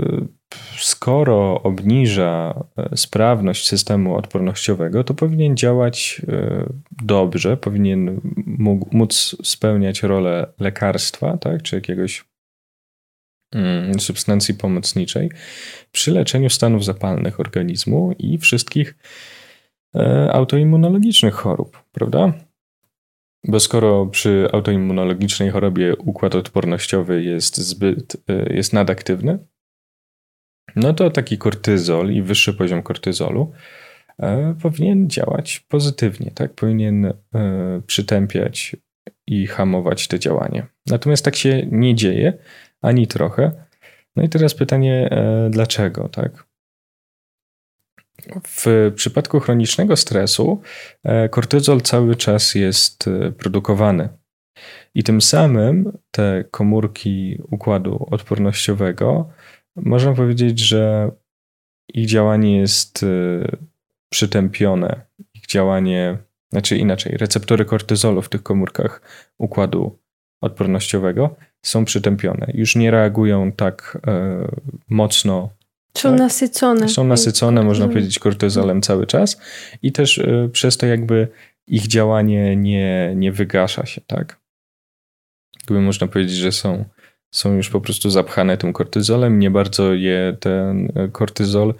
skoro 0.76 1.62
obniża 1.62 2.64
e, 2.76 2.96
sprawność 2.96 3.68
systemu 3.68 4.16
odpornościowego, 4.16 5.04
to 5.04 5.14
powinien 5.14 5.56
działać 5.56 6.22
dobrze, 6.90 7.56
powinien 7.56 8.20
móc 8.92 9.36
spełniać 9.42 10.02
rolę 10.02 10.52
lekarstwa, 10.60 11.36
tak, 11.36 11.62
czy 11.62 11.76
jakiegoś 11.76 12.24
mm, 13.54 14.00
substancji 14.00 14.54
pomocniczej 14.54 15.30
przy 15.92 16.10
leczeniu 16.10 16.50
stanów 16.50 16.84
zapalnych 16.84 17.40
organizmu 17.40 18.14
i 18.18 18.38
wszystkich 18.38 18.94
E, 19.94 20.32
autoimmunologicznych 20.32 21.34
chorób, 21.34 21.83
prawda? 21.94 22.32
Bo 23.48 23.60
skoro 23.60 24.06
przy 24.06 24.48
autoimmunologicznej 24.52 25.50
chorobie 25.50 25.96
układ 25.96 26.34
odpornościowy 26.34 27.22
jest 27.22 27.56
zbyt, 27.56 28.16
e, 28.28 28.54
jest 28.54 28.72
nadaktywny, 28.72 29.38
no 30.76 30.92
to 30.92 31.10
taki 31.10 31.38
kortyzol 31.38 32.12
i 32.12 32.22
wyższy 32.22 32.54
poziom 32.54 32.82
kortyzolu 32.82 33.52
e, 34.18 34.54
powinien 34.62 35.10
działać 35.10 35.60
pozytywnie, 35.60 36.30
tak? 36.34 36.54
Powinien 36.54 37.12
przytępiać 37.86 38.76
i 39.26 39.46
hamować 39.46 40.08
te 40.08 40.18
działanie. 40.18 40.66
Natomiast 40.86 41.24
tak 41.24 41.36
się 41.36 41.66
nie 41.70 41.94
dzieje 41.94 42.38
ani 42.82 43.06
trochę. 43.06 43.52
No 44.16 44.22
i 44.22 44.28
teraz 44.28 44.54
pytanie, 44.54 45.10
dlaczego, 45.50 46.08
tak? 46.08 46.46
W 48.46 48.92
przypadku 48.94 49.40
chronicznego 49.40 49.96
stresu 49.96 50.62
e, 51.04 51.28
kortyzol 51.28 51.80
cały 51.80 52.16
czas 52.16 52.54
jest 52.54 53.08
e, 53.08 53.32
produkowany. 53.32 54.08
I 54.94 55.04
tym 55.04 55.20
samym 55.20 55.98
te 56.10 56.44
komórki 56.50 57.38
układu 57.50 58.06
odpornościowego, 58.10 59.30
można 59.76 60.14
powiedzieć, 60.14 60.58
że 60.58 61.10
ich 61.94 62.06
działanie 62.06 62.56
jest 62.56 63.02
e, 63.02 63.06
przytępione. 64.12 65.00
Ich 65.34 65.46
działanie, 65.46 66.18
znaczy 66.52 66.76
inaczej, 66.76 67.16
receptory 67.16 67.64
kortyzolu 67.64 68.22
w 68.22 68.28
tych 68.28 68.42
komórkach 68.42 69.02
układu 69.38 69.98
odpornościowego 70.42 71.36
są 71.64 71.84
przytępione. 71.84 72.46
Już 72.54 72.76
nie 72.76 72.90
reagują 72.90 73.52
tak 73.52 73.98
mocno 74.88 75.50
są 75.96 76.10
tak? 76.10 76.18
nasycone. 76.18 76.88
Są 76.88 77.04
nasycone, 77.04 77.62
można 77.62 77.88
powiedzieć, 77.88 78.18
kortyzolem 78.18 78.82
cały 78.82 79.06
czas 79.06 79.40
i 79.82 79.92
też 79.92 80.18
y, 80.18 80.50
przez 80.52 80.76
to 80.76 80.86
jakby 80.86 81.28
ich 81.66 81.86
działanie 81.86 82.56
nie, 82.56 83.12
nie 83.16 83.32
wygasza 83.32 83.86
się, 83.86 84.00
tak? 84.00 84.40
Jakby 85.60 85.80
można 85.80 86.06
powiedzieć, 86.06 86.36
że 86.36 86.52
są, 86.52 86.84
są 87.34 87.56
już 87.56 87.70
po 87.70 87.80
prostu 87.80 88.10
zapchane 88.10 88.56
tym 88.56 88.72
kortyzolem, 88.72 89.38
nie 89.38 89.50
bardzo 89.50 89.94
je 89.94 90.36
ten 90.40 90.92
kortyzol 91.12 91.74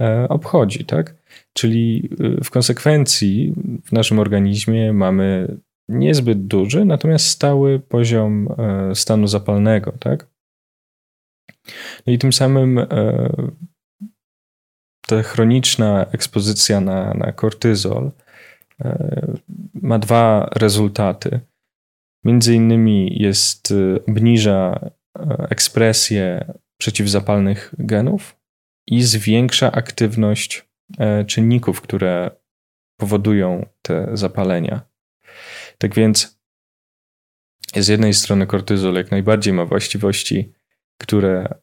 e, 0.00 0.28
obchodzi, 0.28 0.84
tak? 0.84 1.14
Czyli 1.52 2.10
w 2.44 2.50
konsekwencji 2.50 3.54
w 3.84 3.92
naszym 3.92 4.18
organizmie 4.18 4.92
mamy 4.92 5.56
niezbyt 5.88 6.46
duży, 6.46 6.84
natomiast 6.84 7.26
stały 7.26 7.80
poziom 7.80 8.48
e, 8.58 8.94
stanu 8.94 9.26
zapalnego, 9.26 9.92
tak? 10.00 10.26
No 12.06 12.12
i 12.12 12.18
tym 12.18 12.32
samym 12.32 12.78
e, 12.78 12.86
ta 15.06 15.22
chroniczna 15.22 16.06
ekspozycja 16.12 16.80
na, 16.80 17.14
na 17.14 17.32
kortyzol 17.32 18.10
e, 18.80 19.38
ma 19.74 19.98
dwa 19.98 20.48
rezultaty. 20.54 21.40
Między 22.24 22.54
innymi 22.54 23.22
jest, 23.22 23.70
e, 23.72 24.04
obniża 24.08 24.90
ekspresję 25.50 26.52
przeciwzapalnych 26.78 27.74
genów 27.78 28.36
i 28.86 29.02
zwiększa 29.02 29.72
aktywność 29.72 30.68
czynników, 31.26 31.80
które 31.80 32.30
powodują 33.00 33.66
te 33.82 34.08
zapalenia. 34.12 34.80
Tak 35.78 35.94
więc 35.94 36.38
z 37.76 37.88
jednej 37.88 38.14
strony 38.14 38.46
kortyzol 38.46 38.94
jak 38.94 39.10
najbardziej 39.10 39.52
ma 39.52 39.64
właściwości 39.64 40.52
które 40.98 41.54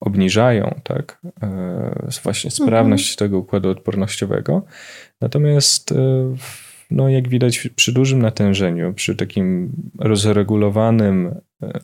obniżają 0.00 0.80
tak, 0.84 1.20
e, 1.42 2.08
właśnie 2.22 2.50
sprawność 2.50 3.12
mhm. 3.12 3.18
tego 3.18 3.38
układu 3.38 3.68
odpornościowego. 3.68 4.62
Natomiast 5.20 5.92
e, 5.92 5.96
no, 6.90 7.08
jak 7.08 7.28
widać 7.28 7.68
przy 7.76 7.92
dużym 7.92 8.22
natężeniu, 8.22 8.94
przy 8.94 9.16
takim 9.16 9.72
rozregulowanym 9.98 11.34
e, 11.62 11.80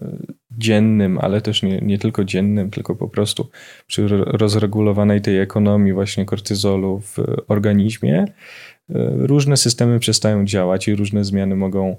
dziennym, 0.50 1.18
ale 1.18 1.40
też 1.40 1.62
nie, 1.62 1.78
nie 1.78 1.98
tylko 1.98 2.24
dziennym, 2.24 2.70
tylko 2.70 2.96
po 2.96 3.08
prostu 3.08 3.50
przy 3.86 4.08
rozregulowanej 4.08 5.20
tej 5.20 5.38
ekonomii 5.38 5.92
właśnie 5.92 6.24
kortyzolu 6.24 7.00
w 7.00 7.16
organizmie, 7.48 8.24
różne 9.18 9.56
systemy 9.56 9.98
przestają 9.98 10.44
działać 10.44 10.88
i 10.88 10.94
różne 10.94 11.24
zmiany 11.24 11.56
mogą 11.56 11.96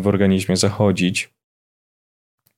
w 0.00 0.06
organizmie 0.06 0.56
zachodzić. 0.56 1.35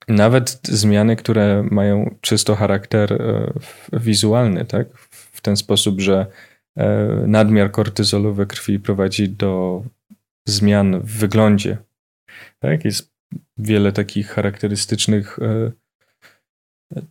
Nawet 0.09 0.61
zmiany, 0.63 1.17
które 1.17 1.65
mają 1.71 2.15
czysto 2.21 2.55
charakter 2.55 3.13
e, 3.13 3.53
wizualny, 3.93 4.65
tak? 4.65 4.99
W 5.11 5.41
ten 5.41 5.57
sposób, 5.57 6.01
że 6.01 6.27
nadmiar 7.27 7.71
kortyzolu 7.71 8.35
we 8.35 8.47
krwi 8.47 8.79
prowadzi 8.79 9.29
do 9.29 9.83
zmian 10.49 11.01
w 11.01 11.19
wyglądzie. 11.19 11.79
Tak? 12.59 12.85
Jest 12.85 13.13
wiele 13.59 13.93
takich 13.93 14.29
charakterystycznych 14.29 15.39
e, 15.39 15.73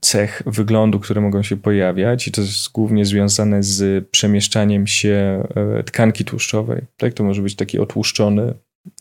cech 0.02 0.44
wyglądu, 0.46 1.00
które 1.00 1.22
mogą 1.22 1.44
się 1.44 1.58
pojawiać 1.58 2.28
i 2.28 2.32
to 2.32 2.42
jest 2.42 2.72
głównie 2.72 3.06
związane 3.06 3.64
z 3.64 4.10
przemieszczaniem 4.10 4.88
się 4.88 5.44
e, 5.56 5.84
tkanki 5.84 6.26
tłuszczowej. 6.26 6.82
Tak? 6.98 7.14
To 7.14 7.24
może 7.24 7.42
być 7.42 7.56
taki 7.56 7.80
otłuszczony 7.80 8.54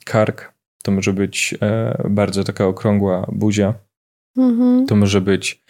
kark, 0.05 0.53
to 0.83 0.93
może 0.93 1.13
być 1.13 1.55
e, 1.63 2.03
bardzo 2.11 2.45
taka 2.45 2.67
okrągła 2.67 3.27
buzia, 3.33 3.75
mhm. 4.37 4.87
to 4.87 4.97
może 4.97 5.21
być 5.21 5.63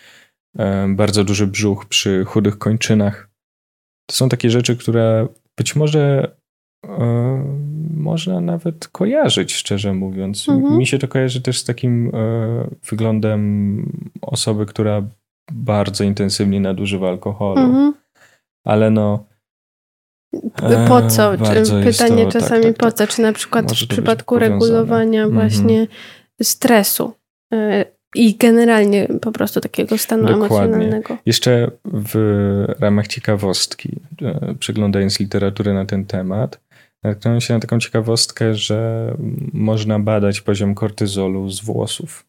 bardzo 0.89 1.25
duży 1.25 1.47
brzuch 1.47 1.87
przy 1.87 2.25
chudych 2.25 2.59
kończynach. 2.59 3.31
To 4.11 4.17
są 4.17 4.29
takie 4.29 4.51
rzeczy, 4.51 4.77
które 4.77 5.29
być 5.57 5.77
może 5.77 6.31
E, 6.89 7.45
można 7.95 8.41
nawet 8.41 8.89
kojarzyć, 8.89 9.55
szczerze 9.55 9.95
mówiąc. 9.95 10.49
Mhm. 10.49 10.79
Mi 10.79 10.87
się 10.87 10.99
to 10.99 11.09
kojarzy 11.09 11.43
też 11.43 11.59
z 11.59 11.65
takim 11.65 12.11
e, 12.15 12.69
wyglądem 12.91 13.93
osoby, 14.23 14.67
która 14.67 15.03
bardzo 15.53 16.05
intensywnie 16.05 16.61
nadużywa 16.61 17.09
alkoholu. 17.09 17.61
Mhm. 17.61 17.95
Ale 18.65 18.91
no. 18.91 19.25
Po 20.89 21.01
e, 21.01 21.09
co? 21.09 21.33
Pytanie 21.85 22.25
to, 22.25 22.33
tak, 22.33 22.43
czasami 22.43 22.63
tak, 22.63 22.77
tak, 22.77 22.77
po 22.77 22.93
co? 22.93 23.07
Czy 23.07 23.23
na 23.23 23.33
przykład 23.33 23.73
w 23.73 23.89
przypadku 23.89 24.39
regulowania 24.39 25.25
mhm. 25.25 25.35
właśnie 25.35 25.87
stresu 26.43 27.13
i 28.17 28.35
generalnie 28.35 29.09
po 29.21 29.33
prostu 29.33 29.61
takiego 29.61 29.99
stanu 29.99 30.23
Dokładnie. 30.23 30.47
emocjonalnego. 30.47 31.17
Jeszcze 31.27 31.71
w 31.85 32.65
ramach 32.79 33.07
ciekawostki, 33.07 34.01
przeglądając 34.59 35.21
literaturę 35.21 35.75
na 35.75 35.87
ten 35.87 36.05
temat, 36.05 36.61
natknąłem 37.03 37.41
się 37.41 37.55
na 37.55 37.61
taką 37.61 37.81
ciekawostkę, 37.81 38.55
że 38.55 39.15
można 39.53 39.99
badać 39.99 40.41
poziom 40.41 40.75
kortyzolu 40.75 41.51
z 41.51 41.61
włosów. 41.61 42.27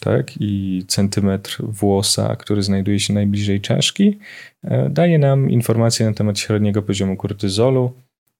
Tak? 0.00 0.32
I 0.40 0.84
centymetr 0.88 1.62
włosa, 1.62 2.36
który 2.36 2.62
znajduje 2.62 3.00
się 3.00 3.14
najbliżej 3.14 3.60
czaszki, 3.60 4.18
e, 4.64 4.88
daje 4.90 5.18
nam 5.18 5.50
informację 5.50 6.06
na 6.06 6.12
temat 6.12 6.38
średniego 6.38 6.82
poziomu 6.82 7.16
kortyzolu 7.16 7.92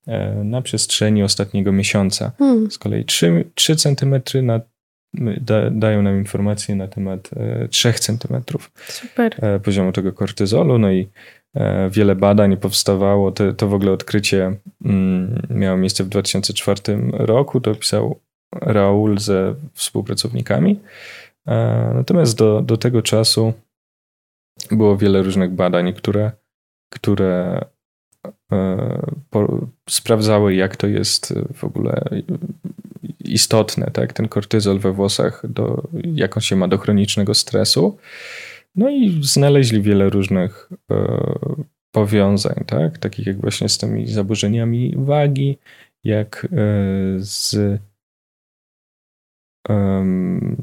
e, 0.07 0.43
na 0.43 0.61
przestrzeni 0.61 1.23
ostatniego 1.23 1.71
miesiąca. 1.71 2.31
Hmm. 2.39 2.71
Z 2.71 2.77
kolei 2.77 3.05
3, 3.05 3.45
3 3.55 3.75
centymetry 3.75 4.41
na, 4.41 4.61
da, 5.41 5.69
dają 5.69 6.01
nam 6.01 6.17
informację 6.17 6.75
na 6.75 6.87
temat 6.87 7.29
3 7.69 7.89
e, 7.89 7.93
centymetrów 7.93 8.71
poziomu 9.63 9.91
tego 9.91 10.13
kortyzolu. 10.13 10.79
No 10.79 10.91
i 10.91 11.07
E, 11.55 11.89
wiele 11.89 12.15
badań 12.15 12.57
powstawało. 12.57 13.31
To, 13.31 13.53
to 13.53 13.67
w 13.67 13.73
ogóle 13.73 13.91
odkrycie 13.91 14.55
mm, 14.85 15.47
miało 15.49 15.77
miejsce 15.77 16.03
w 16.03 16.09
2004 16.09 16.81
roku. 17.11 17.61
To 17.61 17.75
pisał 17.75 18.19
Raul 18.51 19.19
ze 19.19 19.55
współpracownikami. 19.73 20.79
E, 21.47 21.91
natomiast 21.93 22.37
do, 22.37 22.61
do 22.61 22.77
tego 22.77 23.01
czasu 23.01 23.53
było 24.71 24.97
wiele 24.97 25.23
różnych 25.23 25.51
badań, 25.51 25.93
które, 25.93 26.31
które 26.89 27.59
e, 27.61 27.65
po, 29.29 29.67
sprawdzały, 29.89 30.55
jak 30.55 30.77
to 30.77 30.87
jest 30.87 31.33
w 31.53 31.63
ogóle 31.63 32.09
istotne, 33.19 33.91
tak? 33.93 34.13
ten 34.13 34.27
kortyzol 34.27 34.79
we 34.79 34.91
włosach, 34.91 35.51
do, 35.51 35.83
jak 36.13 36.37
on 36.37 36.41
się 36.41 36.55
ma 36.55 36.67
do 36.67 36.77
chronicznego 36.77 37.33
stresu. 37.33 37.97
No 38.75 38.89
i 38.89 39.19
znaleźli 39.23 39.81
wiele 39.81 40.09
różnych 40.09 40.69
e, 40.91 41.17
powiązań, 41.91 42.63
tak? 42.67 42.97
takich 42.97 43.27
jak 43.27 43.41
właśnie 43.41 43.69
z 43.69 43.77
tymi 43.77 44.07
zaburzeniami 44.07 44.93
wagi, 44.97 45.57
jak 46.03 46.47
e, 46.51 46.57
z 47.17 47.57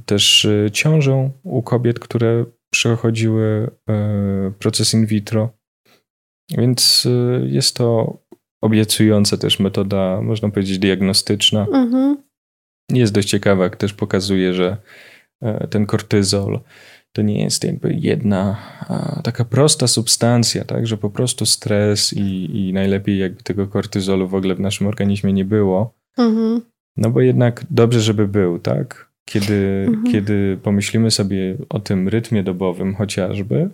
też 0.07 0.49
ciążą 0.73 1.31
u 1.43 1.63
kobiet, 1.63 1.99
które 1.99 2.45
przechodziły 2.71 3.71
e, 3.89 4.53
proces 4.59 4.95
in 4.95 5.07
vitro. 5.07 5.60
Więc 6.59 7.09
jest 7.47 7.77
to 7.77 8.19
obiecująca 8.61 9.37
też 9.37 9.61
metoda, 9.61 10.21
można 10.23 10.49
powiedzieć, 10.51 10.79
diagnostyczna. 10.79 11.67
Mhm. 11.73 12.17
Jest 12.93 13.13
dość 13.13 13.29
ciekawa, 13.29 13.65
jak 13.65 13.77
też 13.77 13.93
pokazuje, 13.93 14.55
że 14.55 14.77
ten 15.71 15.87
kortyzol 15.87 16.61
to 17.13 17.23
nie 17.23 17.43
jest 17.43 17.65
jakby 17.65 17.95
jedna 17.95 18.57
taka 19.25 19.45
prosta 19.45 19.87
substancja, 19.87 20.65
tak, 20.65 20.87
że 20.87 20.97
po 20.97 21.11
prostu 21.11 21.47
stres 21.47 22.13
i, 22.13 22.51
i 22.55 22.73
najlepiej 22.73 23.19
jakby 23.19 23.43
tego 23.43 23.67
kortyzolu 23.67 24.29
w 24.29 24.35
ogóle 24.35 24.55
w 24.55 24.61
naszym 24.61 24.87
organizmie 24.87 25.33
nie 25.33 25.45
było. 25.45 25.95
Mhm. 26.19 26.61
No 26.97 27.11
bo 27.11 27.21
jednak 27.21 27.65
dobrze, 27.71 28.01
żeby 28.01 28.29
był, 28.29 28.59
tak? 28.59 29.11
Kiedy, 29.25 29.85
mhm. 29.89 30.13
kiedy 30.13 30.59
pomyślimy 30.63 31.11
sobie 31.11 31.57
o 31.69 31.81
tym 31.81 32.09
rytmie 32.09 32.43
dobowym 32.43 32.95
chociażby, 32.95 33.71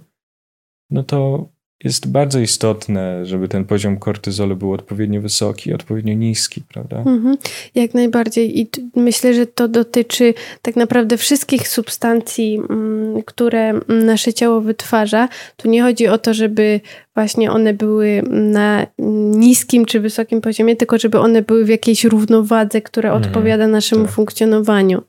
no 0.91 1.03
to 1.03 1.49
jest 1.85 2.11
bardzo 2.11 2.39
istotne, 2.39 3.27
żeby 3.27 3.49
ten 3.49 3.65
poziom 3.65 3.99
kortyzolu 3.99 4.57
był 4.57 4.73
odpowiednio 4.73 5.21
wysoki, 5.21 5.73
odpowiednio 5.73 6.15
niski, 6.15 6.63
prawda? 6.73 6.97
Mhm, 6.97 7.37
jak 7.75 7.95
najbardziej. 7.95 8.61
I 8.61 8.71
myślę, 8.97 9.35
że 9.35 9.47
to 9.47 9.69
dotyczy 9.69 10.35
tak 10.63 10.77
naprawdę 10.77 11.17
wszystkich 11.17 11.69
substancji, 11.69 12.61
mm, 12.71 13.23
które 13.23 13.81
nasze 13.89 14.33
ciało 14.33 14.61
wytwarza. 14.61 15.29
Tu 15.57 15.69
nie 15.69 15.83
chodzi 15.83 16.09
o 16.09 16.19
to, 16.19 16.35
żeby 16.35 16.81
właśnie 17.15 17.53
one 17.53 17.75
były 17.75 18.23
na 18.29 18.87
niskim 19.33 19.85
czy 19.85 20.01
wysokim 20.01 20.41
poziomie, 20.41 20.77
tylko 20.77 20.99
żeby 20.99 21.19
one 21.19 21.43
były 21.43 21.65
w 21.65 21.69
jakiejś 21.69 22.05
równowadze, 22.05 22.81
która 22.81 23.11
mhm, 23.13 23.25
odpowiada 23.25 23.69
naszemu 23.69 24.05
tak. 24.05 24.13
funkcjonowaniu. 24.13 25.03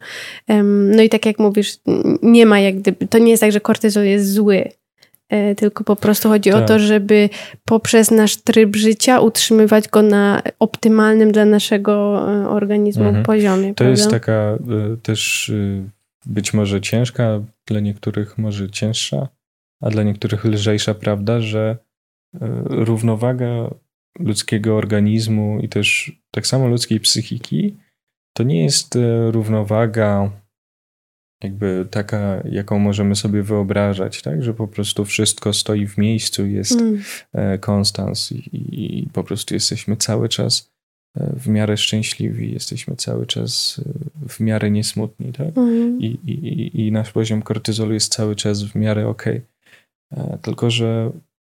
No 0.96 1.02
i 1.04 1.10
tak 1.10 1.26
jak 1.26 1.40
mówisz, 1.40 1.78
nie 2.22 2.46
ma 2.46 2.60
jak 2.60 2.78
gdyby, 2.78 3.08
to 3.08 3.18
nie 3.18 3.32
jest 3.32 3.42
tak, 3.42 3.52
że 3.52 3.60
kortyzol 3.60 4.06
jest 4.06 4.34
zły 4.34 4.70
tylko 5.58 5.84
po 5.84 5.96
prostu 5.96 6.30
chodzi 6.30 6.52
tak. 6.52 6.64
o 6.64 6.68
to, 6.68 6.80
żeby 6.80 7.30
poprzez 7.66 8.12
nasz 8.12 8.38
tryb 8.38 8.76
życia 8.76 9.20
utrzymywać 9.20 9.88
go 9.88 10.02
na 10.02 10.42
optymalnym 10.60 11.32
dla 11.32 11.46
naszego 11.46 12.26
e, 12.32 12.50
organizmu 12.50 13.04
mhm. 13.04 13.26
poziomie. 13.26 13.68
To 13.70 13.76
prawda? 13.76 13.92
jest 13.92 14.12
taka 14.12 14.32
e, 14.34 14.58
też 15.04 15.52
być 16.26 16.54
może 16.54 16.82
ciężka, 16.82 17.42
dla 17.66 17.80
niektórych 17.80 18.38
może 18.38 18.70
cięższa, 18.70 19.28
a 19.82 19.90
dla 19.90 20.04
niektórych 20.04 20.46
lżejsza 20.46 20.94
prawda, 20.94 21.40
że 21.40 21.78
równowaga 22.66 23.70
ludzkiego 24.20 24.76
organizmu 24.76 25.60
i 25.60 25.70
też 25.70 26.12
tak 26.32 26.48
samo 26.48 26.68
ludzkiej 26.68 27.00
psychiki 27.00 27.76
to 28.34 28.44
nie 28.44 28.64
jest 28.64 28.98
równowaga 29.32 30.32
jakby 31.44 31.88
taka, 31.92 32.44
jaką 32.52 32.80
możemy 32.80 33.16
sobie 33.16 33.44
wyobrażać, 33.44 34.22
tak? 34.22 34.44
Że 34.44 34.54
po 34.54 34.68
prostu 34.68 35.06
wszystko 35.06 35.54
stoi 35.54 35.88
w 35.88 35.98
miejscu, 35.98 36.46
jest 36.46 36.72
mm. 36.72 37.02
E, 37.34 37.58
konstans 37.58 38.32
i, 38.32 38.50
i, 38.54 39.10
po 39.14 39.24
prostu 39.24 39.54
jesteśmy 39.54 39.98
cały 39.98 40.30
czas 40.30 40.72
e, 41.18 41.34
w 41.40 41.48
miarę 41.48 41.78
szczęśliwi, 41.78 42.54
jesteśmy 42.54 42.96
cały 42.96 43.26
czas 43.26 43.82
e, 44.26 44.30
w 44.30 44.40
miarę 44.40 44.72
niesmutni, 44.72 45.34
tak? 45.34 45.58
Mm. 45.58 46.02
I, 46.02 46.06
i, 46.06 46.88
I 46.88 46.92
nasz 46.92 47.12
poziom 47.12 47.42
kortyzolu 47.42 47.94
jest 47.94 48.14
cały 48.14 48.36
czas 48.36 48.64
w 48.64 48.76
miarę 48.76 49.08
ok. 49.08 49.26
Tylko, 50.42 50.72
że 50.72 51.12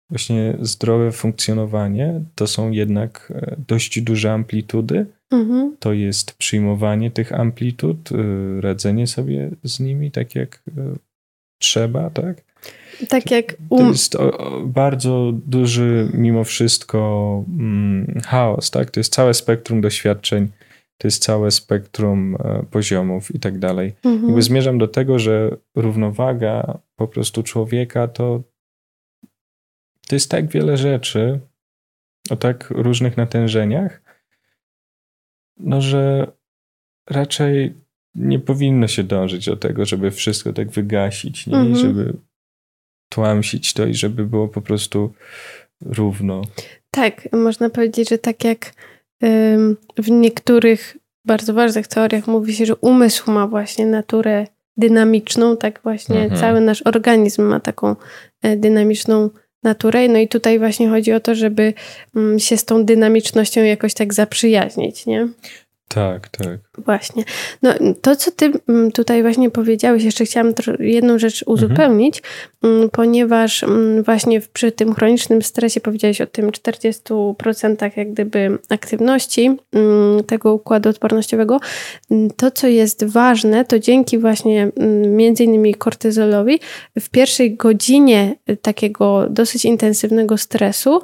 właśnie 0.10 0.58
zdrowe 0.62 1.12
funkcjonowanie 1.12 2.22
to 2.36 2.48
są 2.48 2.72
jednak 2.72 3.34
dość 3.68 4.02
duże 4.02 4.34
amplitudy, 4.34 5.06
Mhm. 5.32 5.78
To 5.80 5.94
jest 5.94 6.34
przyjmowanie 6.38 7.12
tych 7.12 7.34
amplitud, 7.34 8.12
y, 8.12 8.62
radzenie 8.62 9.08
sobie 9.08 9.52
z 9.64 9.80
nimi 9.80 10.12
tak 10.12 10.36
jak 10.36 10.62
y, 10.68 10.72
trzeba, 11.60 12.10
tak? 12.10 12.44
Tak 13.10 13.32
jak 13.32 13.56
um... 13.70 13.82
To 13.82 13.88
jest 13.90 14.18
bardzo 14.66 15.32
duży 15.46 16.10
mimo 16.14 16.44
wszystko 16.44 17.44
mm, 17.60 18.22
chaos, 18.26 18.72
tak? 18.72 18.92
To 18.92 19.00
jest 19.00 19.14
całe 19.14 19.34
spektrum 19.34 19.82
doświadczeń, 19.82 20.48
to 20.98 21.08
jest 21.08 21.24
całe 21.24 21.52
spektrum 21.52 22.38
e, 22.40 22.64
poziomów 22.72 23.36
i 23.36 23.40
tak 23.40 23.60
dalej. 23.60 23.94
Mhm. 24.04 24.26
Jakby 24.26 24.42
zmierzam 24.42 24.78
do 24.78 24.88
tego, 24.88 25.20
że 25.20 25.58
równowaga 25.76 26.78
po 26.96 27.08
prostu 27.08 27.44
człowieka 27.44 28.08
to 28.08 28.44
to 30.08 30.16
jest 30.16 30.32
tak 30.32 30.48
wiele 30.48 30.78
rzeczy 30.78 31.40
o 32.30 32.36
tak 32.36 32.70
różnych 32.70 33.18
natężeniach, 33.18 34.02
no 35.58 35.82
że 35.82 36.32
raczej 37.10 37.74
nie 38.16 38.40
powinno 38.40 38.88
się 38.88 39.04
dążyć 39.04 39.46
do 39.46 39.58
tego, 39.58 39.86
żeby 39.86 40.12
wszystko 40.12 40.54
tak 40.54 40.70
wygasić, 40.72 41.48
nie? 41.48 41.58
Mhm. 41.58 41.76
żeby 41.76 42.14
tłamsić 43.10 43.74
to 43.74 43.86
i 43.86 43.94
żeby 43.94 44.26
było 44.26 44.48
po 44.48 44.62
prostu 44.62 45.14
równo. 45.82 46.42
Tak, 46.92 47.28
można 47.32 47.70
powiedzieć, 47.70 48.10
że 48.10 48.18
tak 48.18 48.44
jak 48.44 48.74
w 49.98 50.10
niektórych 50.10 50.98
bardzo 51.26 51.54
ważnych 51.54 51.88
teoriach 51.88 52.28
mówi 52.28 52.54
się, 52.54 52.66
że 52.66 52.76
umysł 52.76 53.32
ma 53.32 53.48
właśnie 53.48 53.86
naturę 53.86 54.48
dynamiczną, 54.78 55.58
tak 55.58 55.80
właśnie 55.84 56.22
mhm. 56.22 56.42
cały 56.42 56.62
nasz 56.62 56.82
organizm 56.82 57.44
ma 57.44 57.60
taką 57.60 57.96
e, 58.42 58.58
dynamiczną 58.58 59.30
naturę. 59.66 60.08
No 60.08 60.20
i 60.20 60.28
tutaj 60.28 60.60
właśnie 60.60 60.90
chodzi 60.90 61.14
o 61.14 61.20
to, 61.20 61.36
żeby 61.36 61.74
mm, 62.16 62.40
się 62.40 62.58
z 62.58 62.66
tą 62.66 62.86
dynamicznością 62.86 63.64
jakoś 63.64 63.94
tak 63.94 64.14
zaprzyjaźnić, 64.14 65.06
nie? 65.06 65.28
Tak, 65.96 66.30
tak. 66.30 66.60
Właśnie. 66.78 67.24
No, 67.62 67.74
to, 68.02 68.16
co 68.16 68.32
ty 68.32 68.52
mm, 68.70 68.92
tutaj 68.92 69.22
właśnie 69.22 69.52
powiedziałeś, 69.52 70.04
jeszcze 70.04 70.26
chciałam 70.26 70.54
jedną 70.80 71.20
rzecz 71.20 71.44
mhm. 71.44 71.54
uzupełnić, 71.54 72.22
mhm. 72.64 72.90
ponieważ 72.90 73.66
właśnie 74.06 74.42
przy 74.54 74.72
tym 74.72 74.96
chronicznym 74.96 75.42
stresie 75.42 75.80
powiedziałeś 75.80 76.22
o 76.22 76.28
tym 76.28 76.52
40% 76.52 77.98
jak 77.98 78.12
gdyby 78.12 78.58
aktywności 78.70 79.58
tego 80.28 80.54
układu 80.54 80.90
odpornościowego. 80.90 81.60
To, 82.38 82.52
co 82.52 82.68
jest 82.68 83.06
ważne, 83.06 83.66
to 83.66 83.80
dzięki 83.80 84.18
właśnie 84.18 84.72
między 85.08 85.44
innymi 85.44 85.76
kortyzolowi 85.76 86.60
w 87.00 87.10
pierwszej 87.10 87.56
godzinie 87.56 88.36
takiego 88.62 89.30
dosyć 89.30 89.66
intensywnego 89.66 90.38
stresu 90.38 91.02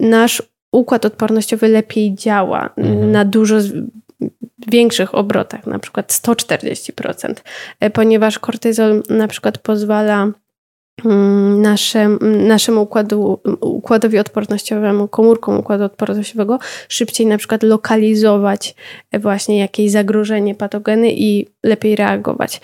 nasz 0.00 0.51
układ 0.72 1.04
odpornościowy 1.04 1.68
lepiej 1.68 2.14
działa 2.14 2.70
mhm. 2.76 3.10
na 3.10 3.24
dużo 3.24 3.56
większych 4.68 5.14
obrotach, 5.14 5.66
na 5.66 5.78
przykład 5.78 6.12
140%, 6.12 7.34
e, 7.80 7.90
ponieważ 7.90 8.38
kortyzol 8.38 9.02
na 9.10 9.28
przykład 9.28 9.58
pozwala 9.58 10.28
mm, 11.04 11.62
naszym, 11.62 12.18
naszemu 12.46 12.82
układu, 12.82 13.40
układowi 13.60 14.18
odpornościowemu, 14.18 15.08
komórkom 15.08 15.58
układu 15.58 15.84
odpornościowego 15.84 16.58
szybciej 16.88 17.26
na 17.26 17.38
przykład 17.38 17.62
lokalizować 17.62 18.74
właśnie 19.12 19.58
jakieś 19.58 19.90
zagrożenie 19.90 20.54
patogeny 20.54 21.12
i 21.12 21.46
lepiej 21.62 21.96
reagować. 21.96 22.60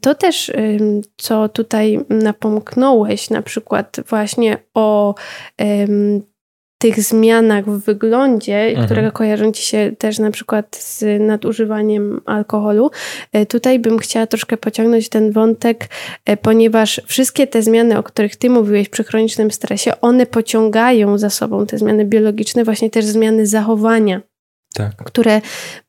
To 0.00 0.14
też, 0.14 0.52
co 1.16 1.48
tutaj 1.48 2.00
napomknąłeś, 2.08 3.30
na 3.30 3.42
przykład 3.42 3.96
właśnie 4.08 4.58
o 4.74 5.14
tych 6.78 7.02
zmianach 7.02 7.64
w 7.64 7.84
wyglądzie, 7.84 8.66
mhm. 8.66 8.86
które 8.86 9.10
kojarzą 9.10 9.52
ci 9.52 9.62
się 9.62 9.92
też 9.98 10.18
na 10.18 10.30
przykład 10.30 10.76
z 10.76 11.20
nadużywaniem 11.20 12.20
alkoholu, 12.24 12.90
e, 13.32 13.46
tutaj 13.46 13.78
bym 13.78 13.98
chciała 13.98 14.26
troszkę 14.26 14.56
pociągnąć 14.56 15.08
ten 15.08 15.32
wątek, 15.32 15.88
e, 16.24 16.36
ponieważ 16.36 17.00
wszystkie 17.06 17.46
te 17.46 17.62
zmiany, 17.62 17.98
o 17.98 18.02
których 18.02 18.36
ty 18.36 18.50
mówiłeś 18.50 18.88
przy 18.88 19.04
chronicznym 19.04 19.50
stresie, 19.50 20.00
one 20.00 20.26
pociągają 20.26 21.18
za 21.18 21.30
sobą 21.30 21.66
te 21.66 21.78
zmiany 21.78 22.04
biologiczne, 22.04 22.64
właśnie 22.64 22.90
też 22.90 23.04
zmiany 23.04 23.46
zachowania. 23.46 24.20
Tak. 24.74 24.96
które 24.96 25.40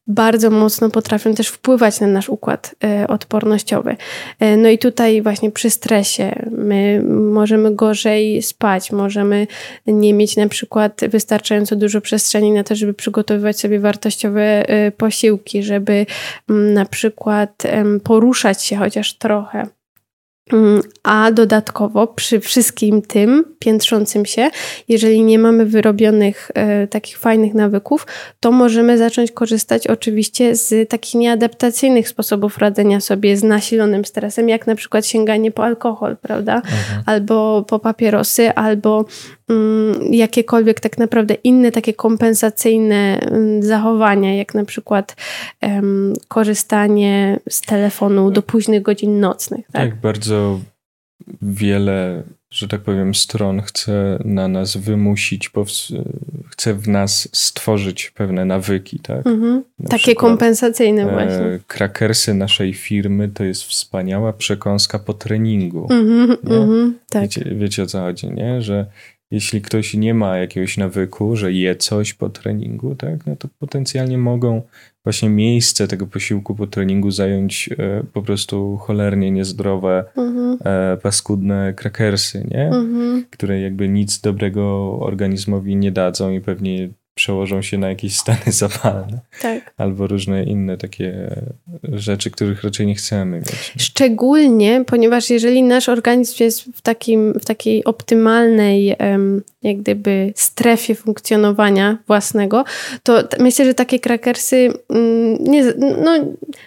bardzo 0.08 0.50
mocno 0.50 0.90
potrafią 0.90 1.34
też 1.34 1.48
wpływać 1.48 2.00
na 2.00 2.08
nasz 2.08 2.30
układ 2.30 2.76
e, 2.84 3.08
odpornościowy. 3.08 3.96
E, 4.40 4.58
no 4.58 4.70
i 4.70 4.78
tutaj 4.78 5.22
właśnie 5.22 5.52
przy 5.52 5.70
stresie 5.70 6.48
my 6.52 7.04
możemy 7.32 7.76
gorzej 7.76 8.42
spać, 8.42 8.92
możemy 8.92 9.48
nie 9.88 10.14
mieć 10.14 10.38
na 10.38 10.48
przykład 10.48 11.02
wystarczająco 11.10 11.76
dużo 11.76 12.02
przestrzeni 12.02 12.52
na 12.52 12.64
to, 12.64 12.76
żeby 12.76 12.94
przygotowywać 12.94 13.60
sobie 13.60 13.80
wartościowe 13.80 14.70
e, 14.70 14.92
posiłki, 14.92 15.64
żeby 15.64 16.06
mm, 16.50 16.74
na 16.74 16.86
przykład 16.86 17.64
poruszać 18.04 18.64
się 18.64 18.76
chociaż 18.76 19.14
trochę. 19.14 19.68
Mm, 20.54 20.82
a 21.04 21.32
dodatkowo 21.32 22.08
przy 22.08 22.40
wszystkim 22.40 23.02
tym 23.02 23.44
piętrzącym 23.60 24.26
się, 24.26 24.50
jeżeli 24.88 25.24
nie 25.24 25.40
mamy 25.40 25.66
wyrobionych 25.66 26.52
e, 26.54 26.88
takich 26.88 27.18
fajnych 27.18 27.54
nawyków, 27.54 28.08
to 28.40 28.52
możemy 28.52 28.98
zacząć 28.98 29.32
korzystać 29.32 29.88
oczywiście 29.88 30.56
z 30.56 30.90
takich 30.90 31.16
nieadaptacyjnych 31.16 32.10
sposobów 32.10 32.58
radzenia 32.58 33.00
sobie 33.00 33.38
z 33.38 33.44
nasilonym 33.44 34.06
stresem, 34.06 34.50
jak 34.50 34.68
na 34.68 34.76
przykład 34.76 35.06
sięganie 35.06 35.52
po 35.52 35.64
alkohol, 35.64 36.18
prawda? 36.18 36.56
Mhm. 36.56 37.04
Albo 37.06 37.66
po 37.68 37.80
papierosy, 37.80 38.54
albo 38.54 39.06
jakiekolwiek 40.12 40.80
tak 40.80 40.98
naprawdę 40.98 41.34
inne 41.34 41.72
takie 41.72 41.94
kompensacyjne 41.94 43.20
mm, 43.20 43.64
zachowania, 43.64 44.36
jak 44.36 44.54
na 44.54 44.66
przykład 44.66 45.16
um, 45.62 46.14
korzystanie 46.28 47.40
z 47.50 47.62
telefonu 47.62 48.32
do 48.32 48.42
późnych 48.42 48.82
godzin 48.82 49.20
nocnych. 49.20 49.66
Tak, 49.66 49.74
tak 49.74 49.96
bardzo 49.96 50.60
wiele, 51.42 52.24
że 52.52 52.68
tak 52.68 52.82
powiem, 52.82 53.16
stron 53.16 53.62
chce 53.62 54.20
na 54.26 54.48
nas 54.48 54.78
wymusić, 54.78 55.52
chce 56.50 56.74
w 56.74 56.88
nas 56.88 57.30
stworzyć 57.34 58.12
pewne 58.12 58.46
nawyki, 58.46 59.00
tak? 59.00 59.28
Mhm. 59.28 59.64
Takie 59.90 59.98
przykład, 59.98 60.18
kompensacyjne 60.18 61.02
e, 61.02 61.12
właśnie. 61.12 61.46
E, 61.46 61.60
krakersy 61.68 62.34
naszej 62.34 62.74
firmy 62.74 63.30
to 63.30 63.44
jest 63.44 63.64
wspaniała 63.64 64.34
przekąska 64.34 65.00
po 65.00 65.14
treningu. 65.14 65.88
Mhm, 65.92 66.38
mhm, 66.48 67.00
tak. 67.10 67.22
wiecie, 67.22 67.56
wiecie 67.56 67.84
o 67.84 67.86
co 67.86 68.00
chodzi, 68.00 68.28
nie? 68.28 68.62
Że 68.62 68.86
jeśli 69.32 69.62
ktoś 69.62 69.94
nie 69.94 70.14
ma 70.14 70.38
jakiegoś 70.38 70.78
nawyku, 70.78 71.36
że 71.36 71.54
je 71.54 71.76
coś 71.76 72.14
po 72.14 72.30
treningu, 72.30 72.96
tak, 72.96 73.26
no 73.26 73.36
to 73.36 73.48
potencjalnie 73.60 74.18
mogą 74.18 74.62
właśnie 75.04 75.30
miejsce 75.30 75.88
tego 75.88 76.08
posiłku 76.08 76.56
po 76.56 76.68
treningu 76.68 77.12
zająć 77.12 77.70
e, 77.78 78.04
po 78.14 78.22
prostu 78.22 78.78
cholernie 78.78 79.32
niezdrowe, 79.32 80.04
mhm. 80.16 80.58
e, 80.66 80.98
paskudne 80.98 81.74
krakersy, 81.74 82.48
nie? 82.52 82.68
Mhm. 82.68 83.26
Które 83.30 83.62
jakby 83.62 83.90
nic 83.90 84.22
dobrego 84.22 84.98
organizmowi 85.00 85.76
nie 85.76 85.92
dadzą 85.92 86.32
i 86.32 86.42
pewnie 86.42 86.90
przełożą 87.20 87.62
się 87.62 87.78
na 87.78 87.90
jakieś 87.90 88.16
stany 88.16 88.52
zapalne. 88.64 89.20
Tak. 89.42 89.74
Albo 89.78 90.08
różne 90.08 90.44
inne 90.44 90.78
takie 90.78 91.36
rzeczy, 91.84 92.32
których 92.32 92.64
raczej 92.64 92.88
nie 92.88 92.96
chcemy 92.96 93.38
mieć. 93.38 93.74
Szczególnie, 93.78 94.84
ponieważ 94.88 95.30
jeżeli 95.30 95.64
nasz 95.64 95.90
organizm 95.90 96.44
jest 96.44 96.64
w, 96.64 96.82
takim, 96.82 97.34
w 97.34 97.46
takiej 97.46 97.84
optymalnej 97.84 98.96
jak 99.64 99.78
gdyby 99.78 100.34
strefie 100.36 100.96
funkcjonowania 100.96 101.98
własnego, 102.08 102.64
to 103.04 103.24
myślę, 103.40 103.66
że 103.66 103.74
takie 103.74 104.00
krakersy 104.00 104.74
mm, 104.90 105.44
nie, 105.44 105.74
no, 106.04 106.12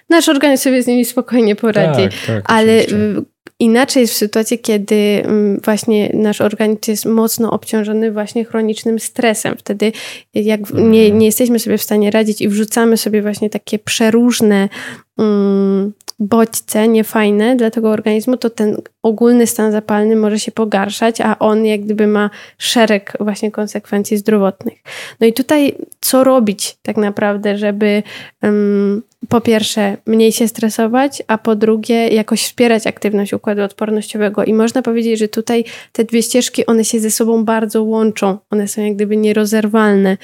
nasz 0.08 0.28
organizm 0.28 0.62
sobie 0.62 0.82
z 0.82 0.86
nimi 0.86 1.04
spokojnie 1.04 1.56
poradzi. 1.56 2.02
Tak, 2.02 2.12
tak, 2.26 2.50
ale 2.50 2.78
oczywiście 2.78 3.31
Inaczej 3.58 4.00
jest 4.00 4.14
w 4.14 4.16
sytuacji, 4.16 4.58
kiedy 4.58 5.22
mm, 5.24 5.60
właśnie 5.64 6.10
nasz 6.14 6.40
organizm 6.40 6.78
jest 6.88 7.06
mocno 7.06 7.50
obciążony 7.50 8.12
właśnie 8.12 8.44
chronicznym 8.44 8.98
stresem. 8.98 9.56
Wtedy 9.58 9.92
jak 10.34 10.70
nie, 10.70 11.02
mhm. 11.02 11.18
nie 11.18 11.26
jesteśmy 11.26 11.58
sobie 11.58 11.78
w 11.78 11.82
stanie 11.82 12.10
radzić 12.10 12.40
i 12.40 12.48
wrzucamy 12.48 12.96
sobie 12.96 13.22
właśnie 13.22 13.50
takie 13.50 13.78
przeróżne 13.78 14.68
um, 15.16 15.92
bodźce 16.18 16.88
niefajne 16.88 17.56
dla 17.56 17.70
tego 17.70 17.90
organizmu, 17.90 18.36
to 18.36 18.50
ten 18.50 18.76
ogólny 19.02 19.46
stan 19.46 19.72
zapalny 19.72 20.16
może 20.16 20.38
się 20.38 20.52
pogarszać, 20.52 21.20
a 21.20 21.38
on 21.38 21.66
jak 21.66 21.80
gdyby 21.80 22.06
ma 22.06 22.30
szereg 22.58 23.12
właśnie 23.20 23.50
konsekwencji 23.50 24.16
zdrowotnych. 24.16 24.78
No 25.20 25.26
i 25.26 25.32
tutaj 25.32 25.74
co 26.00 26.24
robić 26.24 26.76
tak 26.82 26.96
naprawdę, 26.96 27.58
żeby 27.58 28.02
um, 28.42 29.02
po 29.28 29.40
pierwsze 29.40 29.96
mniej 30.06 30.32
się 30.32 30.48
stresować, 30.48 31.22
a 31.26 31.38
po 31.38 31.56
drugie 31.56 32.08
jakoś 32.08 32.42
wspierać 32.42 32.86
aktywność 32.86 33.32
układu 33.32 33.62
odpornościowego. 33.62 34.44
I 34.44 34.54
można 34.54 34.82
powiedzieć, 34.82 35.18
że 35.18 35.28
tutaj 35.28 35.64
te 35.92 36.04
dwie 36.04 36.22
ścieżki, 36.22 36.66
one 36.66 36.84
się 36.84 37.00
ze 37.00 37.10
sobą 37.10 37.44
bardzo 37.44 37.82
łączą. 37.82 38.38
One 38.50 38.68
są 38.68 38.82
jak 38.82 38.94
gdyby 38.94 39.16
nierozerwalne, 39.16 40.16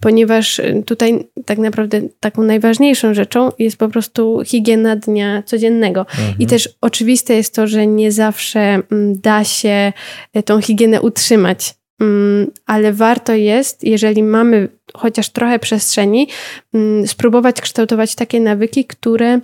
ponieważ 0.00 0.60
tutaj 0.86 1.28
tak 1.44 1.58
naprawdę 1.58 2.00
taką 2.20 2.42
najważniejszą 2.42 3.14
rzeczą 3.14 3.52
jest 3.58 3.76
po 3.76 3.88
prostu 3.88 4.42
higiena 4.46 4.96
dnia 4.96 5.42
codziennego. 5.42 6.00
Mhm. 6.00 6.34
I 6.38 6.46
też 6.46 6.68
oczywiste 6.80 7.34
jest 7.34 7.54
to, 7.54 7.66
że 7.66 7.86
nie 7.86 8.12
zawsze 8.12 8.60
mm, 8.60 9.20
da 9.20 9.44
się 9.44 9.92
e, 10.34 10.42
tą 10.42 10.60
higienę 10.60 11.00
utrzymać. 11.00 11.74
Mm, 12.00 12.50
ale 12.66 12.92
warto 12.92 13.32
jest, 13.32 13.84
jeżeli 13.84 14.22
mamy 14.22 14.68
chociaż 14.94 15.30
trochę 15.30 15.58
przestrzeni, 15.58 16.28
mm, 16.74 17.06
spróbować 17.06 17.60
kształtować 17.60 18.14
takie 18.14 18.40
nawyki, 18.40 18.84
które 18.84 19.40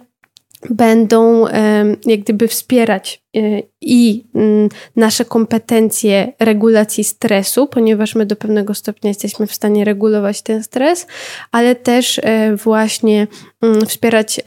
będą 0.70 1.46
jak 2.06 2.20
gdyby 2.20 2.48
wspierać 2.48 3.22
e, 3.36 3.40
i 3.80 4.24
nasze 4.96 5.24
kompetencje 5.24 6.32
regulacji 6.38 7.04
stresu, 7.04 7.66
ponieważ 7.66 8.14
my 8.14 8.26
do 8.26 8.36
pewnego 8.36 8.74
stopnia 8.74 9.08
jesteśmy 9.08 9.46
w 9.46 9.54
stanie 9.54 9.84
regulować 9.84 10.42
ten 10.42 10.62
stres, 10.62 11.06
ale 11.52 11.74
też 11.74 12.20
e, 12.22 12.56
właśnie 12.56 13.26
wspierać 13.86 14.40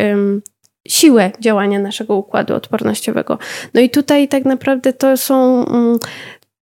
siłę 0.87 1.31
działania 1.39 1.79
naszego 1.79 2.15
układu 2.15 2.55
odpornościowego. 2.55 3.37
No 3.73 3.81
i 3.81 3.89
tutaj 3.89 4.27
tak 4.27 4.45
naprawdę 4.45 4.93
to 4.93 5.17
są 5.17 5.65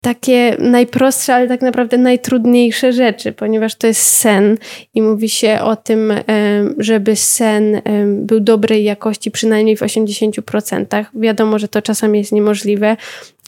takie 0.00 0.56
najprostsze, 0.58 1.34
ale 1.34 1.48
tak 1.48 1.62
naprawdę 1.62 1.98
najtrudniejsze 1.98 2.92
rzeczy, 2.92 3.32
ponieważ 3.32 3.74
to 3.74 3.86
jest 3.86 4.02
sen 4.02 4.58
i 4.94 5.02
mówi 5.02 5.28
się 5.28 5.60
o 5.62 5.76
tym, 5.76 6.12
żeby 6.78 7.16
sen 7.16 7.80
był 8.06 8.40
dobrej 8.40 8.84
jakości 8.84 9.30
przynajmniej 9.30 9.76
w 9.76 9.80
80%. 9.80 11.04
Wiadomo, 11.14 11.58
że 11.58 11.68
to 11.68 11.82
czasami 11.82 12.18
jest 12.18 12.32
niemożliwe. 12.32 12.96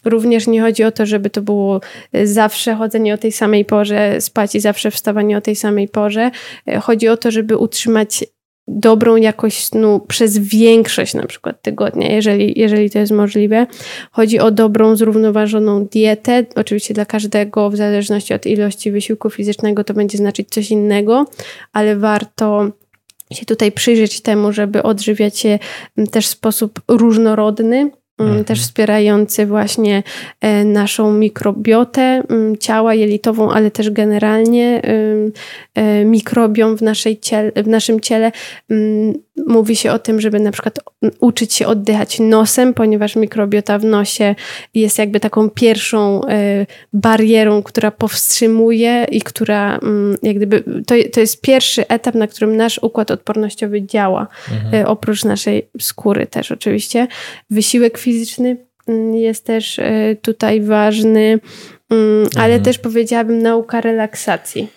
Również 0.04 0.46
nie 0.46 0.60
chodzi 0.60 0.84
o 0.84 0.92
to, 0.92 1.06
żeby 1.06 1.30
to 1.30 1.42
było 1.42 1.80
zawsze 2.24 2.74
chodzenie 2.74 3.14
o 3.14 3.18
tej 3.18 3.32
samej 3.32 3.64
porze, 3.64 4.20
spać 4.20 4.54
i 4.54 4.60
zawsze 4.60 4.90
wstawanie 4.90 5.36
o 5.38 5.40
tej 5.40 5.56
samej 5.56 5.88
porze. 5.88 6.30
E, 6.68 6.80
chodzi 6.80 7.08
o 7.08 7.16
to, 7.16 7.30
żeby 7.30 7.56
utrzymać 7.56 8.24
dobrą 8.68 9.16
jakość 9.16 9.64
snu 9.64 10.00
przez 10.08 10.38
większość 10.38 11.14
na 11.14 11.26
przykład 11.26 11.62
tygodnia, 11.62 12.12
jeżeli, 12.12 12.60
jeżeli 12.60 12.90
to 12.90 12.98
jest 12.98 13.12
możliwe. 13.12 13.66
Chodzi 14.10 14.38
o 14.38 14.50
dobrą, 14.50 14.96
zrównoważoną 14.96 15.86
dietę. 15.86 16.44
Oczywiście 16.54 16.94
dla 16.94 17.04
każdego, 17.04 17.70
w 17.70 17.76
zależności 17.76 18.34
od 18.34 18.46
ilości 18.46 18.90
wysiłku 18.90 19.30
fizycznego, 19.30 19.84
to 19.84 19.94
będzie 19.94 20.18
znaczyć 20.18 20.48
coś 20.48 20.70
innego, 20.70 21.26
ale 21.72 21.96
warto 21.96 22.70
się 23.32 23.46
tutaj 23.46 23.72
przyjrzeć 23.72 24.20
temu, 24.20 24.52
żeby 24.52 24.82
odżywiać 24.82 25.38
się 25.38 25.58
też 26.10 26.26
w 26.26 26.30
sposób 26.30 26.80
różnorodny, 26.88 27.76
Mm, 27.80 27.99
mhm. 28.24 28.44
też 28.44 28.60
wspierający 28.60 29.46
właśnie 29.46 30.02
e, 30.40 30.64
naszą 30.64 31.12
mikrobiotę 31.12 32.22
mm, 32.28 32.56
ciała 32.56 32.94
jelitową, 32.94 33.50
ale 33.50 33.70
też 33.70 33.90
generalnie 33.90 34.82
e, 35.74 36.04
mikrobiom 36.04 36.76
w, 36.76 36.82
naszej 36.82 37.18
ciele, 37.18 37.52
w 37.56 37.68
naszym 37.68 38.00
ciele. 38.00 38.32
Mm, 39.40 39.52
mówi 39.52 39.76
się 39.76 39.92
o 39.92 39.98
tym, 39.98 40.20
żeby 40.20 40.40
na 40.40 40.50
przykład 40.50 40.78
uczyć 41.20 41.54
się 41.54 41.66
oddychać 41.66 42.20
nosem, 42.20 42.74
ponieważ 42.74 43.16
mikrobiota 43.16 43.78
w 43.78 43.84
nosie 43.84 44.34
jest 44.74 44.98
jakby 44.98 45.20
taką 45.20 45.50
pierwszą 45.50 46.24
e, 46.24 46.66
barierą, 46.92 47.62
która 47.62 47.90
powstrzymuje 47.90 49.06
i 49.10 49.20
która 49.20 49.80
jak 50.22 50.36
gdyby, 50.36 50.64
to, 50.86 50.94
to 51.12 51.20
jest 51.20 51.40
pierwszy 51.40 51.88
etap, 51.88 52.14
na 52.14 52.26
którym 52.26 52.56
nasz 52.56 52.78
układ 52.82 53.10
odpornościowy 53.10 53.82
działa, 53.82 54.26
mhm. 54.52 54.86
oprócz 54.86 55.24
naszej 55.24 55.68
skóry 55.80 56.26
też 56.26 56.52
oczywiście. 56.52 57.06
Wysiłek 57.50 57.98
fizyczny 57.98 58.20
fizyczny 58.20 58.56
mm, 58.86 59.14
jest 59.14 59.44
też 59.44 59.78
e, 59.78 60.16
tutaj 60.22 60.60
ważny, 60.60 61.40
mm, 61.90 62.28
ale 62.36 62.54
mhm. 62.54 62.62
też 62.62 62.78
powiedziałabym 62.78 63.42
nauka 63.42 63.80
relaksacji. 63.80 64.68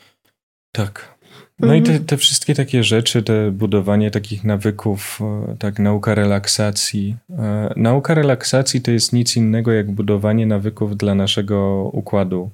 Tak. 0.71 1.12
No 1.59 1.73
mhm. 1.73 1.83
i 1.83 1.87
te, 1.87 2.05
te, 2.05 2.17
wszystkie 2.17 2.55
takie 2.55 2.83
rzeczy, 2.83 3.23
te 3.23 3.51
budowanie 3.51 4.11
takich 4.11 4.43
nawyków, 4.43 5.19
e, 5.21 5.55
tak, 5.59 5.79
nauka 5.79 6.15
relaksacji. 6.15 7.17
E, 7.39 7.73
nauka 7.75 8.13
relaksacji 8.13 8.81
to 8.81 8.91
jest 8.91 9.13
nic 9.13 9.37
innego 9.37 9.71
jak 9.71 9.91
budowanie 9.91 10.45
nawyków 10.45 10.97
dla 10.97 11.15
naszego 11.15 11.89
układu 11.93 12.49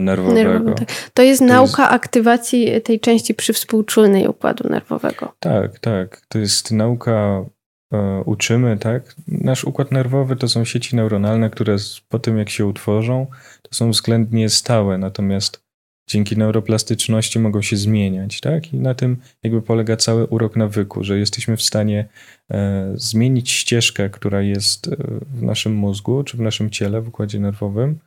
nerwowego. 0.00 0.34
Nerwowy, 0.34 0.74
tak. 0.74 0.88
To 1.14 1.22
jest 1.22 1.40
to 1.40 1.46
nauka 1.46 1.82
jest... 1.82 1.94
aktywacji 1.94 2.82
tej 2.82 3.00
części 3.00 3.34
przywspółczulnej 3.34 4.28
układu 4.28 4.68
nerwowego. 4.68 5.32
Tak, 5.40 5.78
tak. 5.78 6.22
To 6.28 6.38
jest 6.38 6.72
nauka 6.72 7.44
E, 7.92 8.22
uczymy, 8.26 8.76
tak? 8.76 9.14
Nasz 9.28 9.64
układ 9.64 9.92
nerwowy 9.92 10.36
to 10.36 10.48
są 10.48 10.64
sieci 10.64 10.96
neuronalne, 10.96 11.50
które 11.50 11.76
po 12.08 12.18
tym 12.18 12.38
jak 12.38 12.50
się 12.50 12.66
utworzą, 12.66 13.26
to 13.62 13.74
są 13.74 13.90
względnie 13.90 14.48
stałe, 14.48 14.98
natomiast 14.98 15.67
dzięki 16.08 16.36
neuroplastyczności 16.36 17.38
mogą 17.38 17.62
się 17.62 17.76
zmieniać, 17.76 18.40
tak? 18.40 18.74
I 18.74 18.78
na 18.78 18.94
tym 18.94 19.16
jakby 19.42 19.62
polega 19.62 19.96
cały 19.96 20.26
urok 20.26 20.56
nawyku, 20.56 21.04
że 21.04 21.18
jesteśmy 21.18 21.56
w 21.56 21.62
stanie 21.62 22.08
e, 22.50 22.92
zmienić 22.94 23.50
ścieżkę, 23.50 24.10
która 24.10 24.42
jest 24.42 24.88
e, 24.88 24.96
w 25.34 25.42
naszym 25.42 25.74
mózgu 25.74 26.24
czy 26.24 26.36
w 26.36 26.40
naszym 26.40 26.70
ciele, 26.70 27.02
w 27.02 27.08
układzie 27.08 27.40
nerwowym. 27.40 27.98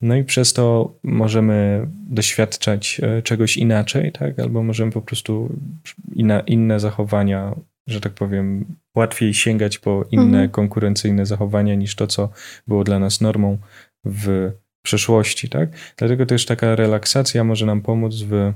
No 0.00 0.16
i 0.16 0.24
przez 0.24 0.52
to 0.52 0.94
możemy 1.02 1.86
doświadczać 2.10 3.00
czegoś 3.24 3.56
inaczej, 3.56 4.12
tak? 4.12 4.38
Albo 4.38 4.62
możemy 4.62 4.92
po 4.92 5.02
prostu 5.02 5.58
inna, 6.14 6.40
inne 6.40 6.80
zachowania 6.80 7.54
że 7.90 8.00
tak 8.00 8.12
powiem, 8.12 8.64
łatwiej 8.94 9.34
sięgać 9.34 9.78
po 9.78 10.04
inne 10.10 10.24
mhm. 10.24 10.50
konkurencyjne 10.50 11.26
zachowania 11.26 11.74
niż 11.74 11.94
to, 11.94 12.06
co 12.06 12.28
było 12.66 12.84
dla 12.84 12.98
nas 12.98 13.20
normą 13.20 13.58
w 14.04 14.52
przeszłości, 14.82 15.48
tak? 15.48 15.94
Dlatego 15.96 16.26
też 16.26 16.46
taka 16.46 16.76
relaksacja 16.76 17.44
może 17.44 17.66
nam 17.66 17.82
pomóc 17.82 18.14
w 18.22 18.52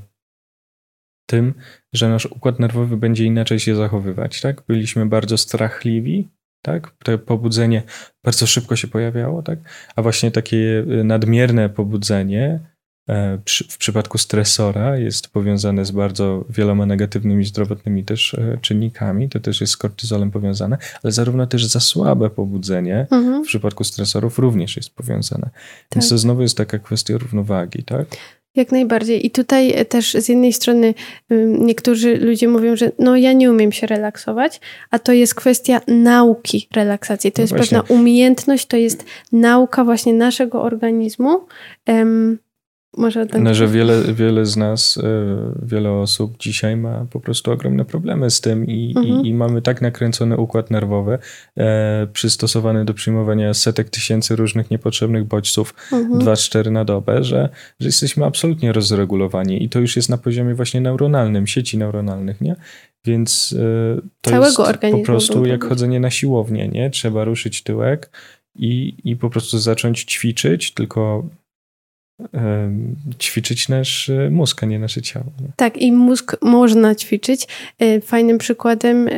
tym, 1.27 1.55
że 1.93 2.09
nasz 2.09 2.27
układ 2.27 2.59
nerwowy 2.59 2.97
będzie 2.97 3.25
inaczej 3.25 3.61
się 3.61 3.77
zachowywać, 3.77 4.41
tak? 4.41 4.63
Byliśmy 4.69 5.07
bardzo 5.07 5.39
strachliwi, 5.39 6.29
tak? 6.63 6.97
To 7.05 7.19
pobudzenie 7.19 7.83
bardzo 8.25 8.47
szybko 8.47 8.77
się 8.77 8.89
pojawiało, 8.89 9.43
tak? 9.43 9.59
A 9.97 10.03
właśnie 10.03 10.31
takie 10.31 10.85
nadmierne 11.05 11.69
pobudzenie 11.69 12.74
w 13.71 13.79
przypadku 13.79 14.19
stresora 14.19 14.97
jest 14.97 15.29
powiązane 15.29 15.85
z 15.85 15.91
bardzo 15.91 16.45
wieloma 16.51 16.87
negatywnymi 16.87 17.45
zdrowotnymi 17.45 18.05
też 18.05 18.35
e, 18.35 18.59
czynnikami, 18.61 19.29
to 19.29 19.41
też 19.41 19.61
jest 19.61 19.73
z 19.73 19.77
kortyzolem 19.77 20.31
powiązane, 20.31 20.79
ale 21.03 21.13
zarówno 21.13 21.47
też 21.47 21.65
za 21.67 21.81
słabe 21.81 22.31
pobudzenie 22.31 23.07
mhm. 23.11 23.45
w 23.45 23.47
przypadku 23.47 23.85
stresorów 23.85 24.39
również 24.39 24.77
jest 24.77 24.91
powiązane. 24.91 25.51
Tak. 25.53 25.95
Więc 25.95 26.09
to 26.09 26.19
znowu 26.19 26.43
jest 26.43 26.57
taka 26.57 26.79
kwestia 26.79 27.19
równowagi, 27.19 27.83
tak? 27.83 28.07
Jak 28.55 28.73
najbardziej. 28.73 29.27
I 29.27 29.31
tutaj 29.31 29.87
też 29.89 30.15
z 30.15 30.29
jednej 30.29 30.53
strony 30.53 30.95
niektórzy 31.59 32.17
ludzie 32.17 32.49
mówią, 32.49 32.77
że 32.77 32.93
no 32.99 33.17
ja 33.17 33.33
nie 33.33 33.51
umiem 33.51 33.73
się 33.73 33.87
relaksować, 33.87 34.61
a 34.91 34.99
to 34.99 35.13
jest 35.13 35.35
kwestia 35.35 35.81
nauki 35.89 36.69
relaksacji. 36.75 37.33
To 37.33 37.39
no 37.39 37.43
jest 37.43 37.57
właśnie. 37.57 37.79
pewna 37.79 37.95
umiejętność, 37.95 38.67
to 38.67 38.77
jest 38.77 39.05
nauka 39.33 39.85
właśnie 39.85 40.15
naszego 40.15 40.63
organizmu. 40.63 41.47
Może 42.97 43.27
tak. 43.27 43.43
No, 43.43 43.55
że 43.55 43.69
wiele, 43.69 44.03
wiele 44.15 44.47
z 44.47 44.57
nas, 44.57 44.99
e, 44.99 45.67
wiele 45.67 45.91
osób 45.91 46.39
dzisiaj 46.39 46.77
ma 46.77 47.07
po 47.11 47.21
prostu 47.21 47.53
ogromne 47.53 47.85
problemy 47.85 48.31
z 48.31 48.41
tym 48.41 48.67
i, 48.67 48.95
mhm. 48.97 49.21
i, 49.21 49.29
i 49.29 49.35
mamy 49.35 49.63
tak 49.63 49.83
nakręcony 49.83 50.37
układ 50.37 50.71
nerwowy, 50.71 51.19
e, 51.57 52.07
przystosowany 52.13 52.85
do 52.85 52.95
przyjmowania 52.95 53.55
setek 53.55 53.91
tysięcy 53.91 54.37
różnych 54.37 54.71
niepotrzebnych 54.71 55.25
bodźców, 55.25 55.75
mhm. 55.93 56.21
2-4 56.21 56.71
na 56.71 56.85
dobę, 56.85 57.25
że, 57.25 57.49
że 57.81 57.89
jesteśmy 57.89 58.25
absolutnie 58.25 58.73
rozregulowani 58.73 59.65
i 59.65 59.69
to 59.69 59.81
już 59.81 59.97
jest 59.97 60.09
na 60.09 60.19
poziomie 60.19 60.55
właśnie 60.55 60.81
neuronalnym, 60.81 61.47
sieci 61.47 61.79
neuronalnych, 61.79 62.41
nie? 62.41 62.57
Więc 63.05 63.55
e, 63.59 64.01
to 64.21 64.31
Całego 64.31 64.47
jest 64.47 64.61
organizmu 64.61 65.03
po 65.03 65.07
prostu 65.07 65.47
jak 65.47 65.65
chodzenie 65.65 66.01
na 66.01 66.11
siłownię, 66.11 66.69
nie? 66.69 66.91
Trzeba 66.91 67.25
ruszyć 67.25 67.63
tyłek 67.63 68.11
i, 68.55 68.97
i 69.05 69.17
po 69.17 69.31
prostu 69.31 69.59
zacząć 69.59 70.05
ćwiczyć, 70.05 70.75
tylko 70.75 71.29
ćwiczyć 73.19 73.69
nasz 73.69 74.11
e, 74.11 74.31
mózg, 74.31 74.63
a 74.63 74.67
nie 74.67 74.79
nasze 74.79 75.03
ciało. 75.03 75.27
Tak, 75.57 75.77
i 75.77 75.93
mózg 75.93 76.37
można 76.43 76.95
ćwiczyć. 76.95 77.49
E, 77.79 78.01
fajnym 78.01 78.39
przykładem 78.39 79.09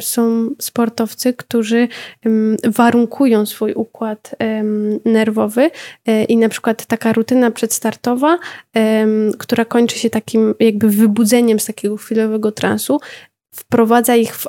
są 0.00 0.50
sportowcy, 0.58 1.34
którzy 1.34 1.88
warunkują 2.64 3.46
swój 3.46 3.72
układ 3.72 4.34
nerwowy 5.04 5.70
e, 6.06 6.24
i 6.24 6.36
na 6.36 6.48
przykład 6.48 6.86
taka 6.86 7.12
rutyna 7.12 7.50
przedstartowa, 7.50 8.38
która 9.38 9.64
kończy 9.64 9.98
się 9.98 10.10
takim 10.10 10.54
jakby 10.60 10.90
wybudzeniem 10.90 11.60
z 11.60 11.66
takiego 11.66 11.96
chwilowego 11.96 12.52
transu, 12.52 13.00
wprowadza 13.54 14.16
ich 14.16 14.36
w, 14.36 14.46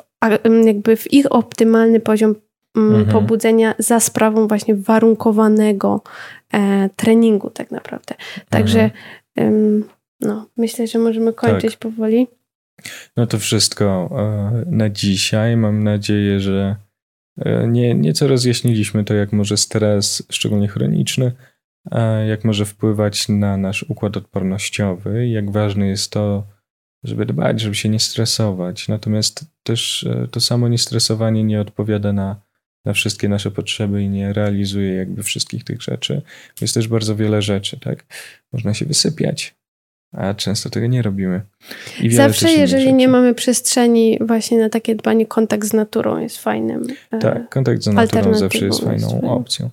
jakby 0.64 0.96
w 0.96 1.12
ich 1.12 1.32
optymalny 1.32 2.00
poziom 2.00 2.34
mhm. 2.76 3.06
pobudzenia 3.06 3.74
za 3.78 4.00
sprawą 4.00 4.48
właśnie 4.48 4.74
warunkowanego 4.74 6.02
e, 6.52 6.88
treningu 6.96 7.50
tak 7.50 7.70
naprawdę. 7.70 8.14
Także 8.48 8.90
mhm. 9.36 9.84
no, 10.20 10.46
myślę, 10.56 10.86
że 10.86 10.98
możemy 10.98 11.32
kończyć 11.32 11.70
tak. 11.70 11.80
powoli. 11.80 12.26
No 13.16 13.26
to 13.26 13.38
wszystko 13.38 14.10
e, 14.12 14.64
na 14.66 14.90
dzisiaj. 14.90 15.56
Mam 15.56 15.84
nadzieję, 15.84 16.40
że 16.40 16.76
e, 17.38 17.68
nie, 17.68 17.94
nieco 17.94 18.28
rozjaśniliśmy 18.28 19.04
to, 19.04 19.14
jak 19.14 19.32
może 19.32 19.56
stres, 19.56 20.22
szczególnie 20.30 20.68
chroniczny, 20.68 21.32
jak 22.28 22.44
może 22.44 22.64
wpływać 22.66 23.28
na 23.28 23.56
nasz 23.56 23.82
układ 23.82 24.16
odpornościowy, 24.16 25.28
jak 25.28 25.50
ważne 25.50 25.86
jest 25.86 26.12
to, 26.12 26.46
żeby 27.04 27.26
dbać, 27.26 27.60
żeby 27.60 27.74
się 27.74 27.88
nie 27.88 28.00
stresować. 28.00 28.88
Natomiast 28.88 29.44
też 29.62 30.04
e, 30.04 30.28
to 30.28 30.40
samo 30.40 30.68
niestresowanie 30.68 31.44
nie 31.44 31.60
odpowiada 31.60 32.12
na 32.12 32.40
na 32.84 32.92
wszystkie 32.92 33.28
nasze 33.28 33.50
potrzeby 33.50 34.02
i 34.02 34.08
nie 34.08 34.32
realizuje 34.32 34.94
jakby 34.94 35.22
wszystkich 35.22 35.64
tych 35.64 35.82
rzeczy. 35.82 36.22
Jest 36.60 36.74
też 36.74 36.88
bardzo 36.88 37.16
wiele 37.16 37.42
rzeczy, 37.42 37.80
tak? 37.80 38.04
Można 38.52 38.74
się 38.74 38.86
wysypiać, 38.86 39.54
a 40.12 40.34
często 40.34 40.70
tego 40.70 40.86
nie 40.86 41.02
robimy. 41.02 41.40
Zawsze, 42.10 42.52
jeżeli 42.52 42.82
rzeczy. 42.82 42.92
nie 42.92 43.08
mamy 43.08 43.34
przestrzeni 43.34 44.18
właśnie 44.20 44.58
na 44.58 44.68
takie 44.68 44.94
dbanie, 44.94 45.26
kontakt 45.26 45.68
z 45.68 45.72
naturą 45.72 46.18
jest 46.18 46.38
fajnym. 46.38 46.86
E, 47.10 47.18
tak, 47.18 47.48
kontakt 47.48 47.82
z 47.82 47.86
naturą 47.86 48.34
zawsze 48.34 48.66
jest 48.66 48.84
fajną 48.84 49.20
opcją. 49.20 49.70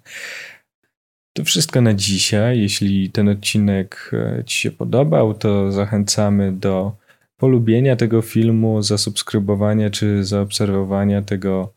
To 1.33 1.43
wszystko 1.43 1.81
na 1.81 1.93
dzisiaj. 1.93 2.59
Jeśli 2.59 3.09
ten 3.09 3.29
odcinek 3.29 4.11
e, 4.13 4.43
Ci 4.45 4.59
się 4.59 4.71
podobał, 4.71 5.33
to 5.33 5.71
zachęcamy 5.71 6.51
do 6.51 6.91
polubienia 7.37 7.95
tego 7.95 8.21
filmu, 8.21 8.81
zasubskrybowania 8.81 9.89
czy 9.89 10.23
zaobserwowania 10.23 11.21
tego 11.21 11.76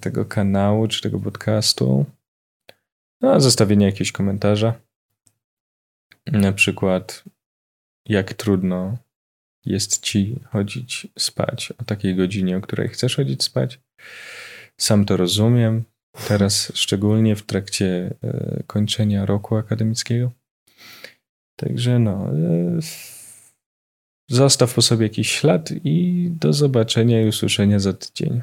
tego 0.00 0.24
kanału 0.24 0.88
czy 0.88 1.02
tego 1.02 1.20
podcastu. 1.20 2.06
No, 3.20 3.40
zostawienie 3.40 3.86
jakiegoś 3.86 4.12
komentarza. 4.12 4.74
Na 6.26 6.52
przykład, 6.52 7.24
jak 8.08 8.34
trudno 8.34 8.98
jest 9.66 10.02
ci 10.02 10.40
chodzić 10.44 11.08
spać 11.18 11.72
o 11.78 11.84
takiej 11.84 12.16
godzinie, 12.16 12.56
o 12.56 12.60
której 12.60 12.88
chcesz 12.88 13.16
chodzić 13.16 13.42
spać. 13.42 13.80
Sam 14.80 15.04
to 15.04 15.16
rozumiem. 15.16 15.84
Teraz, 16.28 16.72
szczególnie 16.74 17.36
w 17.36 17.42
trakcie 17.42 18.14
e, 18.22 18.62
kończenia 18.66 19.26
roku 19.26 19.56
akademickiego. 19.56 20.30
Także 21.56 21.98
no. 21.98 22.28
E, 22.28 22.78
zostaw 24.30 24.74
po 24.74 24.82
sobie 24.82 25.06
jakiś 25.06 25.30
ślad 25.30 25.70
i 25.84 26.28
do 26.40 26.52
zobaczenia 26.52 27.22
i 27.22 27.28
usłyszenia 27.28 27.78
za 27.78 27.92
tydzień. 27.92 28.42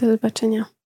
Do 0.00 0.06
zobaczenia. 0.06 0.79